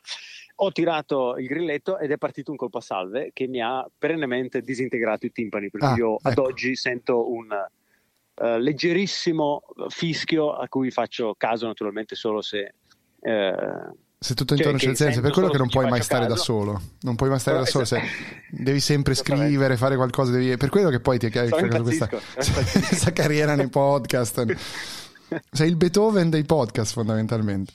ho 0.56 0.73
tirato 0.73 1.37
il 1.37 1.46
grilletto 1.46 1.99
ed 1.99 2.11
è 2.11 2.18
partito 2.18 2.50
un 2.50 2.56
colpo 2.56 2.78
a 2.78 2.82
salve 2.82 3.30
che 3.32 3.46
mi 3.46 3.61
ha 3.61 3.87
perennemente 3.96 4.61
disintegrato 4.61 5.26
i 5.26 5.32
timpani, 5.32 5.70
perché 5.70 5.87
ah, 5.87 5.94
io 5.96 6.14
ecco. 6.16 6.28
ad 6.28 6.38
oggi 6.38 6.76
sento 6.76 7.30
un 7.30 7.49
uh, 7.50 8.56
leggerissimo 8.58 9.62
fischio 9.88 10.52
a 10.52 10.68
cui 10.68 10.90
faccio 10.90 11.34
caso 11.37 11.66
naturalmente 11.66 12.14
solo 12.14 12.40
se... 12.40 12.75
Uh, 13.20 14.02
se 14.25 14.33
tutto 14.33 14.54
intorno 14.54 14.78
cioè, 14.78 14.87
c'è 14.87 14.93
il 14.93 14.97
senso, 14.97 15.21
per 15.21 15.33
quello 15.33 15.50
che 15.50 15.59
non 15.59 15.69
puoi 15.69 15.87
mai 15.87 16.00
stare 16.00 16.23
caso. 16.23 16.35
da 16.35 16.40
solo. 16.40 16.83
Non 17.02 17.14
puoi 17.14 17.28
mai 17.28 17.38
stare 17.38 17.59
Però, 17.59 17.66
da 17.66 17.71
solo, 17.71 17.85
se 17.85 18.00
devi 18.49 18.81
sempre 18.81 19.14
scrivere, 19.14 19.76
fare 19.76 19.97
qualcosa, 19.97 20.33
devi... 20.33 20.57
per 20.57 20.71
quello 20.71 20.88
che 20.88 20.99
poi 20.99 21.19
ti 21.19 21.26
hai 21.26 21.31
creato 21.31 21.83
questa, 21.83 22.09
questa 22.09 23.12
carriera 23.12 23.54
nei 23.54 23.69
podcast. 23.69 24.47
Sei 25.52 25.69
il 25.69 25.76
Beethoven 25.76 26.31
dei 26.31 26.45
podcast 26.45 26.95
fondamentalmente. 26.95 27.73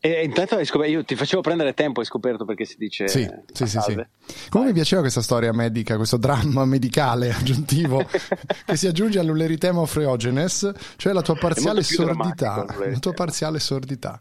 E 0.00 0.24
intanto 0.24 0.56
hai 0.56 0.64
scoperto, 0.64 0.92
io 0.94 1.04
ti 1.04 1.14
facevo 1.14 1.42
prendere 1.42 1.74
tempo, 1.74 2.00
hai 2.00 2.06
scoperto 2.06 2.44
perché 2.44 2.64
si 2.64 2.74
dice. 2.76 3.06
Sì, 3.06 3.30
sì, 3.52 3.68
sì, 3.68 3.78
sì. 3.86 4.04
Come 4.48 4.64
mi 4.64 4.72
piaceva 4.72 5.02
questa 5.02 5.22
storia 5.22 5.52
medica, 5.52 5.94
questo 5.94 6.16
dramma 6.16 6.64
medicale 6.64 7.30
aggiuntivo 7.30 8.04
che 8.66 8.76
si 8.76 8.88
aggiunge 8.88 9.20
all'uleritema 9.20 9.86
freogenes, 9.86 10.72
cioè 10.96 11.12
la 11.12 11.22
tua 11.22 11.36
parziale 11.36 11.84
sordità. 11.84 12.66
La 12.76 12.98
tua 12.98 13.12
parziale 13.12 13.60
sordità. 13.60 14.20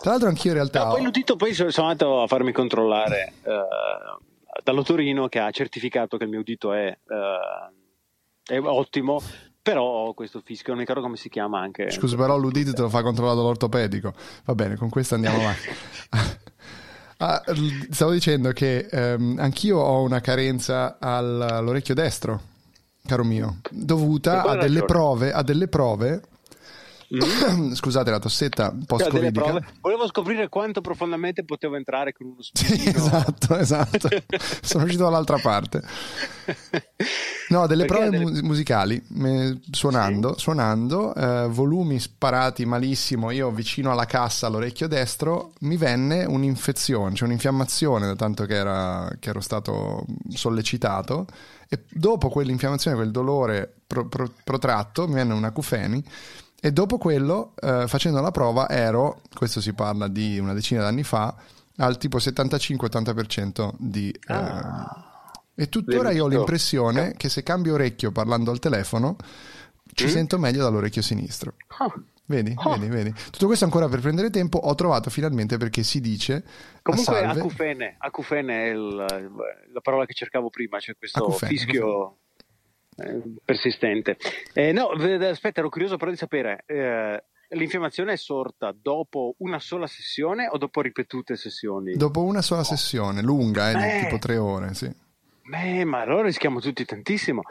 Tra 0.00 0.10
l'altro, 0.10 0.28
anch'io 0.28 0.50
in 0.50 0.56
realtà. 0.56 0.84
No, 0.84 0.90
poi 0.92 1.02
l'udito, 1.02 1.36
poi 1.36 1.52
sono 1.52 1.88
andato 1.88 2.22
a 2.22 2.26
farmi 2.26 2.52
controllare 2.52 3.32
uh, 3.42 4.22
dall'otorino 4.62 5.28
che 5.28 5.38
ha 5.38 5.50
certificato 5.50 6.16
che 6.16 6.24
il 6.24 6.30
mio 6.30 6.40
udito 6.40 6.72
è, 6.72 6.96
uh, 7.06 8.52
è 8.52 8.58
ottimo 8.58 9.20
però 9.66 10.12
questo 10.12 10.40
fischio 10.44 10.68
non 10.68 10.76
mi 10.76 10.82
ricordo 10.82 11.02
come 11.02 11.16
si 11.16 11.28
chiama 11.28 11.58
anche. 11.58 11.90
Scusa 11.90 12.14
però 12.16 12.36
l'udito 12.36 12.72
te 12.72 12.82
lo 12.82 12.88
fa 12.88 13.02
controllato 13.02 13.42
l'ortopedico 13.42 14.12
va 14.44 14.54
bene 14.54 14.76
con 14.76 14.88
questo 14.88 15.14
andiamo 15.14 15.38
avanti. 15.38 15.68
Ah, 17.18 17.42
stavo 17.88 18.10
dicendo 18.10 18.50
che 18.50 18.88
ehm, 18.90 19.36
anch'io 19.38 19.78
ho 19.78 20.02
una 20.02 20.20
carenza 20.20 20.98
all'orecchio 21.00 21.94
destro 21.94 22.42
caro 23.06 23.24
mio 23.24 23.60
dovuta 23.70 24.42
a 24.42 24.56
delle, 24.56 24.84
prove, 24.84 25.32
a 25.32 25.42
delle 25.42 25.66
prove 25.68 26.20
Mm. 27.14 27.72
Scusate 27.74 28.10
la 28.10 28.18
tossetta 28.18 28.74
post-covidica. 28.84 29.64
Volevo 29.80 30.06
scoprire 30.08 30.48
quanto 30.48 30.80
profondamente 30.80 31.44
potevo 31.44 31.76
entrare 31.76 32.12
con 32.12 32.26
uno 32.26 32.42
spino. 32.42 32.74
Sì, 32.76 32.88
esatto, 32.88 33.56
esatto. 33.56 34.08
Sono 34.62 34.84
uscito 34.84 35.04
dall'altra 35.04 35.38
parte. 35.38 35.82
No, 37.48 37.66
delle 37.66 37.84
Perché 37.84 38.08
prove 38.08 38.18
delle... 38.18 38.42
musicali, 38.42 39.02
suonando, 39.70 40.34
sì. 40.34 40.40
suonando 40.40 41.14
eh, 41.14 41.48
volumi 41.48 42.00
sparati 42.00 42.64
malissimo, 42.64 43.30
io 43.30 43.50
vicino 43.50 43.92
alla 43.92 44.04
cassa 44.04 44.48
all'orecchio 44.48 44.88
destro, 44.88 45.52
mi 45.60 45.76
venne 45.76 46.24
un'infezione, 46.24 47.14
cioè 47.14 47.28
un'infiammazione, 47.28 48.06
da 48.06 48.16
tanto 48.16 48.44
che, 48.46 48.54
era, 48.54 49.08
che 49.20 49.30
ero 49.30 49.40
stato 49.40 50.04
sollecitato. 50.28 51.26
E 51.68 51.84
dopo 51.90 52.28
quell'infiammazione, 52.28 52.96
quel 52.96 53.10
dolore 53.10 53.72
pro, 53.86 54.06
pro, 54.06 54.30
protratto, 54.44 55.08
mi 55.08 55.14
venne 55.14 55.34
una 55.34 55.50
cufeni 55.50 56.02
e 56.66 56.72
dopo 56.72 56.98
quello, 56.98 57.52
eh, 57.60 57.84
facendo 57.86 58.20
la 58.20 58.32
prova, 58.32 58.68
ero, 58.68 59.20
questo 59.32 59.60
si 59.60 59.72
parla 59.72 60.08
di 60.08 60.36
una 60.40 60.52
decina 60.52 60.82
d'anni 60.82 61.04
fa, 61.04 61.32
al 61.76 61.96
tipo 61.96 62.18
75-80% 62.18 63.74
di... 63.78 64.10
Eh, 64.10 64.32
ah, 64.32 65.32
e 65.54 65.68
tuttora 65.68 66.10
io 66.10 66.24
ho 66.24 66.26
l'impressione 66.26 67.12
che 67.16 67.28
se 67.28 67.44
cambio 67.44 67.74
orecchio 67.74 68.10
parlando 68.10 68.50
al 68.50 68.58
telefono, 68.58 69.16
ci 69.94 70.06
mm? 70.06 70.08
sento 70.08 70.38
meglio 70.40 70.64
dall'orecchio 70.64 71.02
sinistro. 71.02 71.54
Ah. 71.78 71.92
Vedi, 72.24 72.52
oh. 72.56 72.70
vedi, 72.72 72.88
vedi. 72.88 73.14
Tutto 73.30 73.46
questo 73.46 73.64
ancora 73.64 73.88
per 73.88 74.00
prendere 74.00 74.30
tempo. 74.30 74.58
Ho 74.58 74.74
trovato 74.74 75.08
finalmente 75.08 75.58
perché 75.58 75.84
si 75.84 76.00
dice. 76.00 76.42
Comunque, 76.82 77.22
acufene, 77.22 77.94
acufene 77.96 78.64
è 78.64 78.70
il, 78.70 79.30
la 79.72 79.80
parola 79.80 80.04
che 80.04 80.14
cercavo 80.14 80.50
prima, 80.50 80.80
cioè 80.80 80.96
questo 80.96 81.22
acufene, 81.22 81.52
fischio. 81.52 81.84
Acufene. 81.84 82.24
Eh, 82.96 83.22
persistente. 83.44 84.16
Eh, 84.52 84.72
no, 84.72 84.88
aspetta, 84.88 85.60
ero 85.60 85.68
curioso 85.68 85.96
però 85.96 86.10
di 86.10 86.16
sapere, 86.16 86.64
eh, 86.66 87.24
l'infiammazione 87.50 88.14
è 88.14 88.16
sorta 88.16 88.74
dopo 88.74 89.34
una 89.38 89.58
sola 89.58 89.86
sessione 89.86 90.48
o 90.50 90.56
dopo 90.58 90.80
ripetute 90.80 91.36
sessioni? 91.36 91.94
Dopo 91.94 92.22
una 92.22 92.42
sola 92.42 92.60
no. 92.60 92.66
sessione, 92.66 93.22
lunga, 93.22 93.70
eh, 93.70 94.04
tipo 94.04 94.18
tre 94.18 94.36
ore, 94.36 94.74
sì. 94.74 94.90
Beh, 95.48 95.84
ma 95.84 96.00
allora 96.00 96.22
rischiamo 96.22 96.60
tutti 96.60 96.84
tantissimo. 96.84 97.42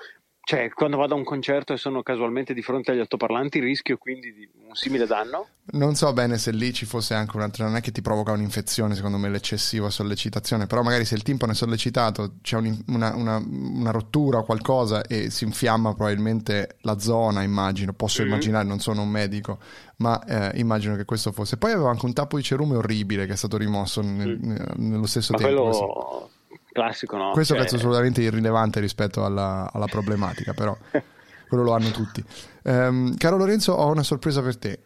Cioè, 0.48 0.70
quando 0.70 0.98
vado 0.98 1.16
a 1.16 1.18
un 1.18 1.24
concerto 1.24 1.74
e 1.74 1.78
sono 1.78 2.04
casualmente 2.04 2.54
di 2.54 2.62
fronte 2.62 2.92
agli 2.92 3.00
altoparlanti, 3.00 3.60
rischio 3.60 3.98
quindi 3.98 4.32
di 4.32 4.48
un 4.68 4.76
simile 4.76 5.08
danno? 5.08 5.48
Non 5.72 5.96
so 5.96 6.14
bene 6.14 6.38
se 6.38 6.52
lì 6.52 6.72
ci 6.72 6.86
fosse 6.86 7.16
anche 7.16 7.36
un'altra, 7.36 7.66
non 7.66 7.78
è 7.78 7.82
che 7.82 7.92
ti 7.92 8.04
provoca 8.04 8.32
un'infezione, 8.32 8.94
secondo 8.94 9.18
me, 9.18 9.28
l'eccessiva 9.28 9.90
sollecitazione, 9.90 10.68
però 10.68 10.84
magari 10.84 11.04
se 11.04 11.16
il 11.16 11.24
timpano 11.24 11.54
è 11.54 11.56
sollecitato, 11.56 12.34
c'è 12.44 12.58
un, 12.58 12.80
una, 12.90 13.16
una, 13.16 13.38
una, 13.38 13.90
rottura 13.90 14.38
o 14.38 14.44
qualcosa 14.44 15.02
e 15.08 15.32
si 15.32 15.46
infiamma 15.46 15.96
probabilmente 15.96 16.78
la 16.82 17.00
zona, 17.00 17.42
immagino, 17.42 17.94
posso 17.94 18.22
mm-hmm. 18.22 18.32
immaginare, 18.32 18.68
non 18.68 18.80
sono 18.80 19.02
un 19.02 19.10
medico, 19.10 19.58
ma 19.98 20.24
eh, 20.26 20.60
immagino 20.60 20.96
che 20.96 21.06
questo 21.06 21.32
fosse. 21.32 21.58
Poi 21.58 21.72
avevo 21.72 21.88
anche 21.88 22.06
un 22.06 22.14
tappo 22.14 22.38
di 22.38 22.44
cerume 22.44 22.76
orribile 22.76 23.26
che 23.26 23.34
è 23.34 23.36
stato 23.36 23.58
rimosso 23.58 24.02
nel, 24.02 24.38
mm. 24.38 24.56
nello 24.76 25.08
stesso 25.08 25.32
ma 25.32 25.40
tempo. 25.40 25.62
Quello 25.64 26.30
classico, 26.76 27.16
no? 27.16 27.32
Questo 27.32 27.54
cioè... 27.54 27.64
pezzo 27.64 27.78
assolutamente 27.78 28.22
irrilevante 28.22 28.82
rispetto 28.82 29.24
alla, 29.24 29.70
alla 29.72 29.88
problematica, 29.88 30.54
però. 30.54 30.78
quello 31.48 31.64
lo 31.64 31.74
hanno 31.74 31.92
tutti. 31.92 32.24
Um, 32.64 33.16
caro 33.16 33.38
Lorenzo, 33.38 33.74
ho 33.74 33.90
una 33.90 34.04
sorpresa 34.04 34.42
per 34.42 34.58
te. 34.58 34.82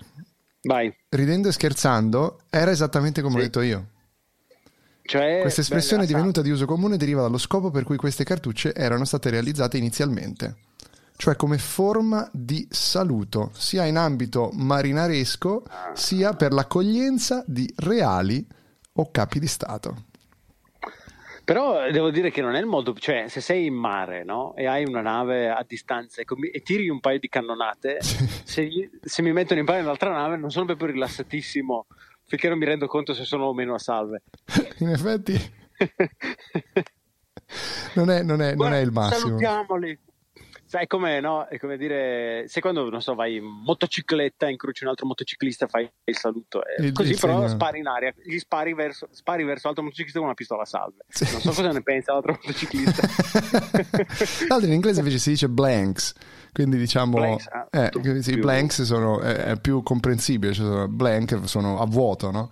Vai. 0.61 0.93
Ridendo 1.09 1.47
e 1.47 1.51
scherzando, 1.51 2.41
era 2.49 2.71
esattamente 2.71 3.21
come 3.21 3.35
sì. 3.35 3.39
ho 3.39 3.43
detto 3.43 3.61
io. 3.61 3.87
Cioè, 5.01 5.39
Questa 5.41 5.61
espressione 5.61 6.05
divenuta 6.05 6.43
di 6.43 6.51
uso 6.51 6.67
comune 6.67 6.95
deriva 6.95 7.21
dallo 7.21 7.39
scopo 7.39 7.71
per 7.71 7.83
cui 7.83 7.97
queste 7.97 8.23
cartucce 8.23 8.75
erano 8.75 9.05
state 9.05 9.31
realizzate 9.31 9.77
inizialmente, 9.77 10.57
cioè 11.15 11.35
come 11.35 11.57
forma 11.57 12.29
di 12.31 12.67
saluto, 12.69 13.49
sia 13.53 13.85
in 13.85 13.97
ambito 13.97 14.51
marinaresco, 14.53 15.63
sia 15.93 16.33
per 16.33 16.53
l'accoglienza 16.53 17.43
di 17.47 17.67
reali 17.77 18.45
o 18.93 19.09
capi 19.09 19.39
di 19.39 19.47
Stato. 19.47 20.03
Però 21.49 21.89
devo 21.89 22.11
dire 22.11 22.29
che 22.29 22.43
non 22.43 22.53
è 22.53 22.59
il 22.59 22.67
modo, 22.67 22.93
cioè 22.93 23.27
se 23.27 23.41
sei 23.41 23.65
in 23.65 23.73
mare 23.73 24.23
no? 24.23 24.53
e 24.55 24.67
hai 24.67 24.85
una 24.85 25.01
nave 25.01 25.49
a 25.49 25.65
distanza 25.67 26.21
e, 26.21 26.23
com- 26.23 26.43
e 26.43 26.61
tiri 26.61 26.89
un 26.89 26.99
paio 26.99 27.17
di 27.17 27.27
cannonate, 27.27 28.01
se, 28.01 28.69
se, 29.01 29.21
mi 29.23 29.33
mettono 29.33 29.59
in 29.59 29.65
paio 29.65 29.81
un'altra 29.81 30.11
nave 30.11 30.37
non 30.37 30.51
sono 30.51 30.65
proprio 30.65 30.89
rilassatissimo 30.89 31.87
finché 32.27 32.49
non 32.49 32.59
mi 32.59 32.65
rendo 32.65 32.85
conto 32.85 33.15
se 33.15 33.23
sono 33.23 33.45
o 33.45 33.55
meno 33.55 33.73
a 33.73 33.79
salve. 33.79 34.21
In 34.77 34.89
effetti 34.89 35.33
non 37.95 38.11
è, 38.11 38.21
non 38.21 38.43
è, 38.43 38.53
non 38.53 38.71
è 38.71 38.77
il 38.77 38.91
massimo. 38.91 39.19
Salutiamoli. 39.19 39.99
Sai 40.69 40.85
com'è, 40.85 41.19
no? 41.19 41.47
È 41.47 41.57
come 41.57 41.77
dire, 41.77 42.43
se 42.47 42.61
quando, 42.61 42.87
non 42.91 43.01
so, 43.01 43.15
vai 43.15 43.37
in 43.37 43.43
motocicletta, 43.43 44.47
incroci 44.47 44.83
un 44.83 44.91
altro 44.91 45.07
motociclista, 45.07 45.65
fai 45.65 45.89
il 46.03 46.15
saluto. 46.15 46.61
Eh, 46.63 46.85
il 46.85 46.91
così 46.91 47.15
però 47.15 47.47
spari 47.47 47.79
in 47.79 47.87
aria, 47.87 48.13
gli 48.23 48.37
spari 48.37 48.75
verso, 48.75 49.07
spari 49.09 49.43
verso 49.43 49.65
l'altro 49.65 49.81
motociclista 49.81 50.19
con 50.19 50.27
una 50.27 50.37
pistola 50.37 50.61
a 50.61 50.65
salve. 50.65 51.05
Sì. 51.07 51.27
Non 51.31 51.41
so 51.41 51.53
cosa 51.53 51.71
ne 51.71 51.81
pensa 51.81 52.13
l'altro 52.13 52.33
motociclista. 52.33 53.01
L'altro 54.47 54.67
in 54.67 54.73
inglese 54.73 54.99
invece 54.99 55.17
si 55.17 55.31
dice 55.31 55.49
blanks, 55.49 56.13
quindi 56.53 56.77
diciamo... 56.77 57.13
Blanks, 57.13 57.47
ah, 57.47 57.67
eh, 57.71 58.21
sì, 58.21 58.37
blanks 58.37 58.83
sono, 58.83 59.21
è, 59.21 59.35
è, 59.37 59.59
più 59.59 59.81
comprensibile, 59.81 60.53
cioè 60.53 60.67
sono 60.67 60.87
blank 60.87 61.47
sono 61.47 61.79
a 61.79 61.85
vuoto, 61.87 62.29
no? 62.29 62.51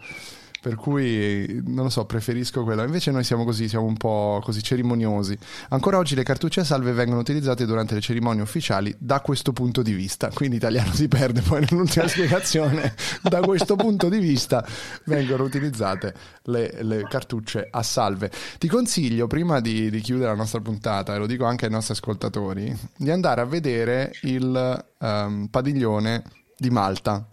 Per 0.67 0.75
cui 0.75 1.61
non 1.65 1.85
lo 1.85 1.89
so, 1.89 2.03
preferisco 2.03 2.65
quello. 2.65 2.83
Invece 2.83 3.09
noi 3.09 3.23
siamo 3.23 3.45
così, 3.45 3.69
siamo 3.69 3.85
un 3.85 3.95
po' 3.95 4.41
così 4.43 4.61
cerimoniosi. 4.61 5.37
Ancora 5.69 5.97
oggi 5.97 6.13
le 6.13 6.23
cartucce 6.23 6.59
a 6.59 6.63
salve 6.65 6.91
vengono 6.91 7.21
utilizzate 7.21 7.65
durante 7.65 7.93
le 7.93 8.01
cerimonie 8.01 8.41
ufficiali 8.41 8.93
da 8.99 9.21
questo 9.21 9.53
punto 9.53 9.81
di 9.81 9.93
vista. 9.93 10.29
Quindi 10.33 10.57
italiano 10.57 10.91
si 10.91 11.07
perde 11.07 11.39
poi 11.39 11.61
nell'ultima 11.61 12.05
spiegazione. 12.09 12.93
da 13.23 13.39
questo 13.39 13.77
punto 13.77 14.09
di 14.09 14.19
vista 14.19 14.67
vengono 15.05 15.45
utilizzate 15.45 16.13
le, 16.43 16.79
le, 16.81 17.07
cartucce 17.07 17.65
a 17.71 17.81
salve. 17.81 18.29
Ti 18.57 18.67
consiglio, 18.67 19.27
prima 19.27 19.61
di, 19.61 19.89
di, 19.89 20.01
chiudere 20.01 20.31
la 20.31 20.35
nostra 20.35 20.59
puntata, 20.59 21.15
e 21.15 21.17
lo 21.17 21.27
dico 21.27 21.45
anche 21.45 21.63
ai 21.63 21.71
nostri 21.71 21.93
ascoltatori, 21.93 22.77
di 22.97 23.09
andare 23.09 23.39
a 23.39 23.45
vedere 23.45 24.11
il 24.23 24.85
um, 24.97 25.47
padiglione 25.49 26.23
di 26.57 26.69
Malta 26.69 27.25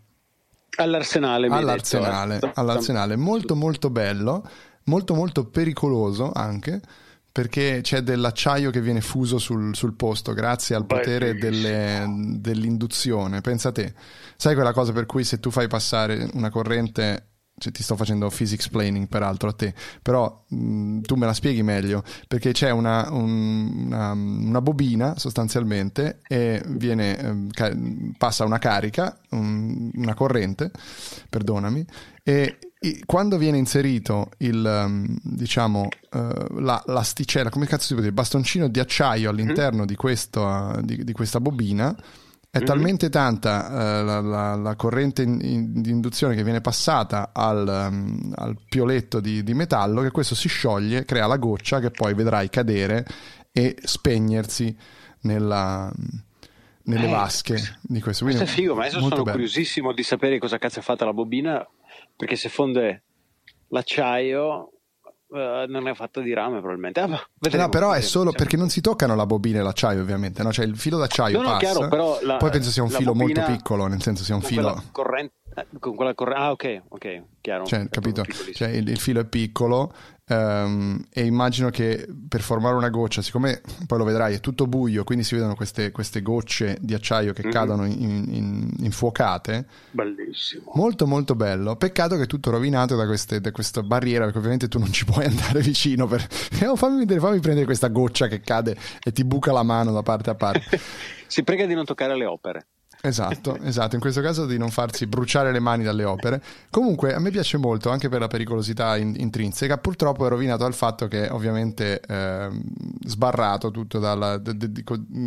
All'arsenale. 0.76 1.46
All'arsenale, 1.48 2.34
detto, 2.34 2.46
eh. 2.46 2.52
all'arsenale, 2.54 3.16
molto 3.16 3.54
molto 3.54 3.90
bello, 3.90 4.46
molto 4.84 5.14
molto 5.14 5.46
pericoloso 5.46 6.32
anche 6.32 6.80
perché 7.34 7.80
c'è 7.82 8.02
dell'acciaio 8.02 8.70
che 8.70 8.80
viene 8.80 9.00
fuso 9.00 9.38
sul, 9.38 9.74
sul 9.74 9.94
posto 9.94 10.32
grazie 10.34 10.76
al 10.76 10.86
potere 10.86 11.34
delle, 11.34 12.06
dell'induzione. 12.38 13.40
Pensa 13.40 13.72
te, 13.72 13.92
sai 14.36 14.54
quella 14.54 14.72
cosa 14.72 14.92
per 14.92 15.04
cui 15.04 15.24
se 15.24 15.40
tu 15.40 15.50
fai 15.50 15.66
passare 15.66 16.30
una 16.34 16.48
corrente 16.48 17.30
cioè, 17.64 17.72
ti 17.72 17.82
sto 17.82 17.96
facendo 17.96 18.28
physics 18.28 18.64
explaining 18.64 19.08
peraltro 19.08 19.48
a 19.48 19.52
te, 19.52 19.72
però 20.02 20.44
mh, 20.48 21.00
tu 21.00 21.14
me 21.14 21.24
la 21.24 21.32
spieghi 21.32 21.62
meglio, 21.62 22.02
perché 22.28 22.52
c'è 22.52 22.70
una, 22.70 23.10
un, 23.10 23.86
una, 23.86 24.12
una 24.12 24.60
bobina 24.60 25.18
sostanzialmente 25.18 26.20
e 26.28 26.62
viene, 26.66 27.18
eh, 27.18 27.34
ca- 27.52 27.74
passa 28.18 28.44
una 28.44 28.58
carica, 28.58 29.18
un, 29.30 29.90
una 29.94 30.12
corrente, 30.12 30.70
perdonami, 31.30 31.86
e, 32.22 32.58
quando 33.06 33.38
viene 33.38 33.56
inserito 33.56 34.28
il, 34.38 34.62
um, 34.62 35.16
diciamo, 35.22 35.88
uh, 36.12 36.60
la, 36.60 36.82
l'asticella, 36.84 37.48
come 37.48 37.64
cazzo 37.64 37.86
si 37.86 37.94
può 37.94 38.02
dire, 38.02 38.08
il 38.08 38.14
bastoncino 38.14 38.68
di 38.68 38.78
acciaio 38.78 39.30
all'interno 39.30 39.84
mm. 39.84 39.86
di, 39.86 39.96
questo, 39.96 40.80
di, 40.82 41.02
di 41.02 41.12
questa 41.12 41.40
bobina, 41.40 41.96
è 42.54 42.58
mm-hmm. 42.58 42.66
talmente 42.66 43.10
tanta 43.10 43.66
uh, 43.66 44.04
la, 44.04 44.20
la, 44.20 44.54
la, 44.54 44.76
corrente 44.76 45.22
in, 45.22 45.40
in, 45.42 45.82
di 45.82 45.90
induzione 45.90 46.36
che 46.36 46.44
viene 46.44 46.60
passata 46.60 47.30
al, 47.32 47.88
um, 47.90 48.32
al 48.36 48.56
pioletto 48.68 49.18
di, 49.18 49.42
di, 49.42 49.54
metallo 49.54 50.02
che 50.02 50.12
questo 50.12 50.36
si 50.36 50.46
scioglie, 50.46 51.04
crea 51.04 51.26
la 51.26 51.36
goccia 51.36 51.80
che 51.80 51.90
poi 51.90 52.14
vedrai 52.14 52.48
cadere 52.50 53.04
e 53.50 53.74
spegnersi 53.82 54.72
nella, 55.22 55.92
nelle 56.84 57.06
eh, 57.08 57.10
vasche 57.10 57.56
di 57.82 58.00
questo. 58.00 58.22
Quindi 58.24 58.44
questo 58.44 58.56
è 58.56 58.60
figo, 58.60 58.76
ma 58.76 58.82
adesso 58.82 59.00
sono 59.00 59.16
bello. 59.16 59.30
curiosissimo 59.32 59.92
di 59.92 60.04
sapere 60.04 60.38
cosa 60.38 60.56
cazzo 60.56 60.78
è 60.78 60.82
fatta 60.82 61.04
la 61.04 61.12
bobina 61.12 61.66
perché 62.14 62.36
se 62.36 62.48
fonde 62.48 63.02
l'acciaio 63.66 64.74
Uh, 65.34 65.64
non 65.66 65.88
è 65.88 65.94
fatta 65.94 66.20
di 66.20 66.32
rame 66.32 66.60
probabilmente. 66.60 67.00
Ah, 67.00 67.06
no, 67.08 67.68
però 67.68 67.90
è 67.90 68.00
solo 68.00 68.26
diciamo. 68.26 68.32
perché 68.36 68.56
non 68.56 68.68
si 68.68 68.80
toccano 68.80 69.16
la 69.16 69.26
bobina 69.26 69.58
e 69.58 69.62
l'acciaio 69.62 70.00
ovviamente, 70.00 70.44
no? 70.44 70.52
cioè 70.52 70.64
il 70.64 70.76
filo 70.76 70.96
d'acciaio 70.96 71.42
no, 71.42 71.48
passa, 71.48 71.58
chiaro, 71.88 72.20
la, 72.22 72.36
poi 72.36 72.50
penso 72.50 72.70
sia 72.70 72.84
un 72.84 72.88
filo 72.88 73.14
bobina, 73.14 73.40
molto 73.40 73.56
piccolo, 73.56 73.88
nel 73.88 74.00
senso 74.00 74.22
sia 74.22 74.36
un 74.36 74.42
filo... 74.42 74.80
Corrente, 74.92 75.34
eh, 75.56 75.66
con 75.80 75.96
quella 75.96 76.14
corrente... 76.14 76.40
Ah 76.40 76.50
ok, 76.52 76.82
ok, 76.86 77.22
chiaro. 77.40 77.64
Cioè, 77.64 77.88
capito? 77.88 78.22
Cioè, 78.52 78.68
il, 78.68 78.88
il, 78.88 78.98
filo 79.00 79.18
è 79.18 79.24
piccolo 79.24 79.92
Um, 80.26 81.04
e 81.12 81.26
immagino 81.26 81.68
che 81.68 82.08
per 82.28 82.40
formare 82.40 82.76
una 82.76 82.88
goccia, 82.88 83.20
siccome 83.20 83.60
poi 83.86 83.98
lo 83.98 84.04
vedrai, 84.04 84.34
è 84.34 84.40
tutto 84.40 84.66
buio, 84.66 85.04
quindi 85.04 85.22
si 85.22 85.34
vedono 85.34 85.54
queste, 85.54 85.90
queste 85.90 86.22
gocce 86.22 86.78
di 86.80 86.94
acciaio 86.94 87.34
che 87.34 87.42
mm-hmm. 87.42 87.52
cadono 87.52 87.84
in, 87.84 88.24
in, 88.30 88.70
infuocate. 88.78 89.66
Bellissimo. 89.90 90.72
Molto 90.74 91.06
molto 91.06 91.34
bello. 91.34 91.76
Peccato 91.76 92.16
che 92.16 92.22
è 92.22 92.26
tutto 92.26 92.50
rovinato 92.50 92.96
da, 92.96 93.04
queste, 93.04 93.40
da 93.40 93.50
questa 93.50 93.82
barriera, 93.82 94.24
perché 94.24 94.38
ovviamente 94.38 94.68
tu 94.68 94.78
non 94.78 94.90
ci 94.92 95.04
puoi 95.04 95.26
andare 95.26 95.60
vicino. 95.60 96.06
Per... 96.06 96.26
Oh, 96.66 96.76
fammi, 96.76 96.98
vedere, 96.98 97.20
fammi 97.20 97.40
prendere 97.40 97.66
questa 97.66 97.88
goccia 97.88 98.26
che 98.26 98.40
cade 98.40 98.76
e 99.02 99.12
ti 99.12 99.24
buca 99.24 99.52
la 99.52 99.62
mano 99.62 99.92
da 99.92 100.02
parte 100.02 100.30
a 100.30 100.34
parte. 100.34 100.80
si 101.26 101.42
prega 101.44 101.66
di 101.66 101.74
non 101.74 101.84
toccare 101.84 102.16
le 102.16 102.24
opere. 102.24 102.66
Esatto, 103.06 103.58
esatto, 103.62 103.94
in 103.96 104.00
questo 104.00 104.22
caso 104.22 104.46
di 104.46 104.56
non 104.56 104.70
farsi 104.70 105.06
bruciare 105.06 105.52
le 105.52 105.60
mani 105.60 105.84
dalle 105.84 106.04
opere. 106.04 106.42
Comunque 106.70 107.12
a 107.12 107.18
me 107.18 107.30
piace 107.30 107.58
molto 107.58 107.90
anche 107.90 108.08
per 108.08 108.20
la 108.20 108.28
pericolosità 108.28 108.96
in, 108.96 109.14
intrinseca, 109.16 109.76
purtroppo 109.76 110.24
è 110.24 110.30
rovinato 110.30 110.62
dal 110.62 110.72
fatto 110.72 111.06
che 111.06 111.28
ovviamente 111.28 112.00
eh, 112.00 112.48
sbarrato 113.04 113.70
tutto 113.70 113.98
dalla, 113.98 114.38
de, 114.38 114.56
de, 114.56 114.72
de, 114.72 114.84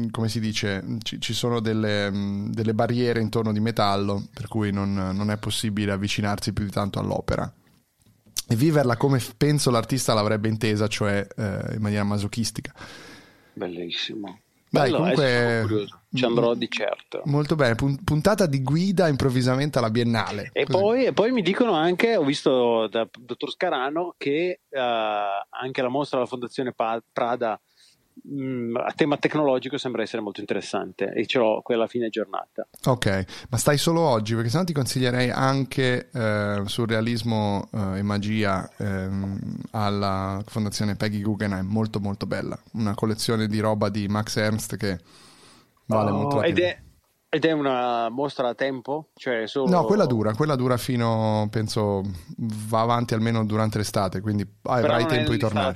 come 0.10 0.28
si 0.28 0.40
dice, 0.40 0.84
ci, 1.04 1.22
ci 1.22 1.34
sono 1.34 1.60
delle, 1.60 2.12
delle, 2.50 2.74
barriere 2.74 3.22
intorno 3.22 3.54
di 3.54 3.60
metallo, 3.60 4.26
per 4.34 4.48
cui 4.48 4.72
non, 4.72 4.94
non 4.94 5.30
è 5.30 5.38
possibile 5.38 5.92
avvicinarsi 5.92 6.54
più 6.54 6.66
di 6.66 6.72
tanto 6.72 6.98
all'opera 6.98 7.52
e 8.50 8.56
viverla 8.56 8.98
come 8.98 9.22
penso 9.36 9.70
l'artista 9.70 10.16
l'avrebbe 10.16 10.48
intesa, 10.48 10.88
cioè 10.88 11.28
eh, 11.36 11.76
in 11.76 11.82
maniera 11.82 12.04
masochistica. 12.04 12.74
Bellissimo. 13.54 14.40
Dai, 14.70 14.92
Bello, 14.92 14.98
comunque 14.98 15.88
ci 16.14 16.26
andrò 16.26 16.54
di 16.54 16.70
certo. 16.70 17.22
Molto 17.26 17.56
bene, 17.56 17.76
puntata 17.76 18.46
di 18.46 18.62
guida 18.62 19.08
improvvisamente 19.08 19.78
alla 19.78 19.90
Biennale. 19.90 20.50
E 20.54 20.66
poi, 20.66 21.06
e 21.06 21.14
poi, 21.14 21.32
mi 21.32 21.42
dicono 21.42 21.74
anche, 21.74 22.16
ho 22.16 22.24
visto 22.24 22.88
dal 22.88 23.10
dottor 23.18 23.52
Scarano, 23.52 24.16
che 24.18 24.62
uh, 24.68 24.78
anche 24.80 25.82
la 25.82 25.90
mostra 25.90 26.18
della 26.18 26.30
Fondazione 26.30 26.74
Prada 26.74 27.60
mh, 28.24 28.44
mm, 28.44 28.76
a 28.76 28.94
tema 28.96 29.18
tecnologico 29.18 29.78
sembra 29.78 30.02
essere 30.02 30.22
molto 30.22 30.40
interessante 30.40 31.12
e 31.14 31.26
ce 31.26 31.40
l'ho 31.40 31.62
quella 31.64 31.88
fine 31.88 32.10
giornata. 32.10 32.68
Ok, 32.86 33.26
ma 33.50 33.58
stai 33.58 33.78
solo 33.78 34.02
oggi 34.02 34.36
perché 34.36 34.50
sennò 34.50 34.64
ti 34.64 34.74
consiglierei 34.74 35.30
anche 35.30 36.10
eh, 36.12 36.62
surrealismo 36.66 37.70
eh, 37.74 37.98
e 38.00 38.02
magia 38.02 38.70
ehm, 38.78 39.40
alla 39.72 40.42
fondazione 40.46 40.96
Peggy 40.96 41.22
Guggenheim, 41.22 41.68
molto 41.68 42.00
molto 42.00 42.26
bella, 42.26 42.58
una 42.74 42.96
collezione 42.96 43.48
di 43.48 43.60
roba 43.60 43.90
di 43.90 44.08
Max 44.08 44.38
Ernst 44.38 44.78
che 44.78 45.00
vale 45.86 46.12
oh, 46.12 46.16
molto 46.16 46.36
la 46.38 46.42
pena. 46.42 46.86
Ed 47.30 47.44
è 47.44 47.52
una 47.52 48.08
mostra 48.10 48.48
a 48.48 48.56
tempo? 48.56 49.10
Cioè 49.14 49.48
solo... 49.48 49.70
No, 49.70 49.84
quella 49.84 50.06
dura, 50.06 50.34
quella 50.34 50.56
dura 50.56 50.78
fino, 50.78 51.46
penso, 51.52 52.02
va 52.38 52.80
avanti 52.80 53.16
almeno 53.16 53.46
durante 53.46 53.78
l'estate, 53.78 54.22
quindi 54.22 54.48
avrai 54.64 55.06
tempo 55.08 55.32
di 55.32 55.38
tornare. 55.38 55.76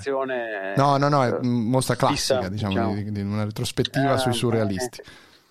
No, 0.78 0.96
no, 0.96 1.10
no, 1.10 1.24
è 1.26 1.40
mostra 1.42 1.98
classica, 1.98 2.40
fissa, 2.40 2.50
diciamo, 2.50 2.72
diciamo. 2.72 2.94
Di, 2.94 3.12
di, 3.12 3.22
una 3.22 3.44
retrospettiva 3.44 4.14
uh, 4.14 4.18
sui 4.18 4.32
surrealisti. 4.32 5.02
Eh. 5.02 5.04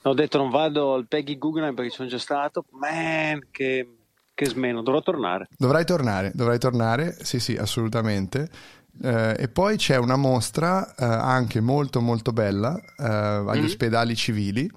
Ho 0.05 0.15
detto 0.15 0.39
non 0.39 0.49
vado 0.49 0.95
al 0.95 1.07
Peggy 1.07 1.37
Guggenheim 1.37 1.75
perché 1.75 1.91
sono 1.91 2.09
già 2.09 2.19
stato, 2.19 2.65
man, 2.71 3.49
che, 3.51 3.97
che 4.33 4.47
smeno, 4.47 4.81
dovrò 4.81 5.03
tornare. 5.03 5.49
Dovrai 5.55 5.85
tornare, 5.85 6.33
dovrai 6.35 6.59
tornare, 6.59 7.15
sì 7.21 7.39
sì, 7.39 7.57
assolutamente. 7.57 8.49
Uh, 9.03 9.35
e 9.37 9.51
poi 9.53 9.77
c'è 9.77 9.97
una 9.97 10.17
mostra 10.17 10.81
uh, 10.81 11.05
anche 11.05 11.61
molto 11.61 12.01
molto 12.01 12.33
bella 12.33 12.73
uh, 12.73 13.03
agli 13.49 13.61
mm. 13.61 13.65
ospedali 13.65 14.17
civili 14.17 14.71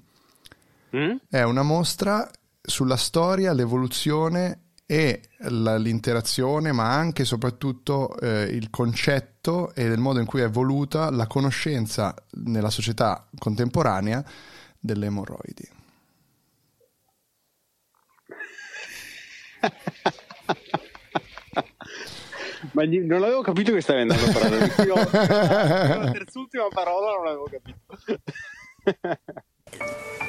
Mm? 0.94 1.16
È 1.28 1.42
una 1.42 1.62
mostra 1.62 2.30
sulla 2.60 2.96
storia, 2.96 3.52
l'evoluzione 3.52 4.60
e 4.86 5.22
l'interazione, 5.48 6.72
ma 6.72 6.92
anche 6.92 7.22
e 7.22 7.24
soprattutto 7.24 8.16
eh, 8.18 8.42
il 8.44 8.70
concetto 8.70 9.74
e 9.74 9.82
il 9.84 9.98
modo 9.98 10.20
in 10.20 10.26
cui 10.26 10.40
è 10.40 10.44
evoluta 10.44 11.10
la 11.10 11.26
conoscenza 11.26 12.14
nella 12.44 12.70
società 12.70 13.26
contemporanea 13.38 14.24
delle 14.78 15.06
emorroidi. 15.06 15.68
Ma 22.72 22.84
non 22.84 23.22
avevo 23.22 23.42
capito 23.42 23.72
che 23.72 23.80
stavi 23.80 24.00
andando 24.00 24.24
a 24.24 24.32
parlare. 24.32 24.74
La 26.04 26.10
terz'ultima 26.10 26.68
parola 26.68 27.12
non 27.12 27.24
l'avevo 27.24 27.48
capito. 27.50 27.78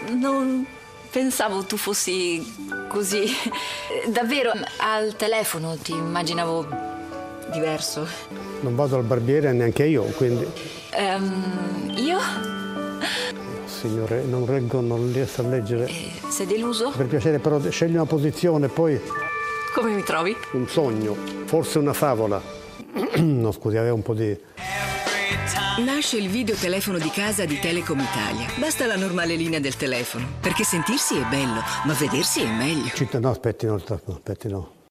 Non 0.10 0.66
pensavo 1.10 1.64
tu 1.64 1.78
fossi 1.78 2.44
così. 2.88 3.26
Davvero, 4.08 4.52
al 4.78 5.16
telefono 5.16 5.76
ti 5.78 5.94
immaginavo 5.94 6.68
diverso. 7.52 8.08
Non 8.62 8.76
vado 8.76 8.98
al 8.98 9.04
barbiere 9.04 9.52
neanche 9.54 9.86
io, 9.86 10.04
quindi. 10.04 10.46
Um, 10.98 11.94
io? 11.96 12.18
Signore, 13.66 14.24
non 14.24 14.46
reggo, 14.46 14.82
non 14.82 15.12
riesco 15.14 15.42
a 15.42 15.48
leggere. 15.48 15.86
Eh, 15.88 16.12
sei 16.30 16.46
deluso? 16.46 16.92
Per 16.96 17.06
piacere, 17.06 17.40
però 17.40 17.60
scegli 17.70 17.94
una 17.94 18.06
posizione, 18.06 18.68
poi. 18.68 19.00
Come 19.74 19.92
mi 19.92 20.04
trovi? 20.04 20.36
Un 20.54 20.68
sogno, 20.68 21.16
forse 21.46 21.80
una 21.80 21.94
favola. 21.94 22.42
no, 23.18 23.52
scusi, 23.52 23.78
aveva 23.78 23.94
un 23.94 24.02
po' 24.02 24.14
di. 24.14 24.38
Nasce 25.78 26.16
il 26.16 26.30
videotelefono 26.30 26.98
di 26.98 27.10
casa 27.10 27.44
di 27.44 27.60
Telecom 27.60 28.00
Italia. 28.00 28.48
Basta 28.58 28.86
la 28.86 28.96
normale 28.96 29.36
linea 29.36 29.60
del 29.60 29.76
telefono, 29.76 30.26
perché 30.40 30.64
sentirsi 30.64 31.18
è 31.18 31.26
bello, 31.26 31.62
ma 31.84 31.94
vedersi 31.94 32.42
è 32.42 32.50
meglio. 32.50 32.90
No, 33.20 33.30
aspetti, 33.30 33.66
no, 33.66 33.76
aspetti, 33.76 34.48
no. 34.48 34.75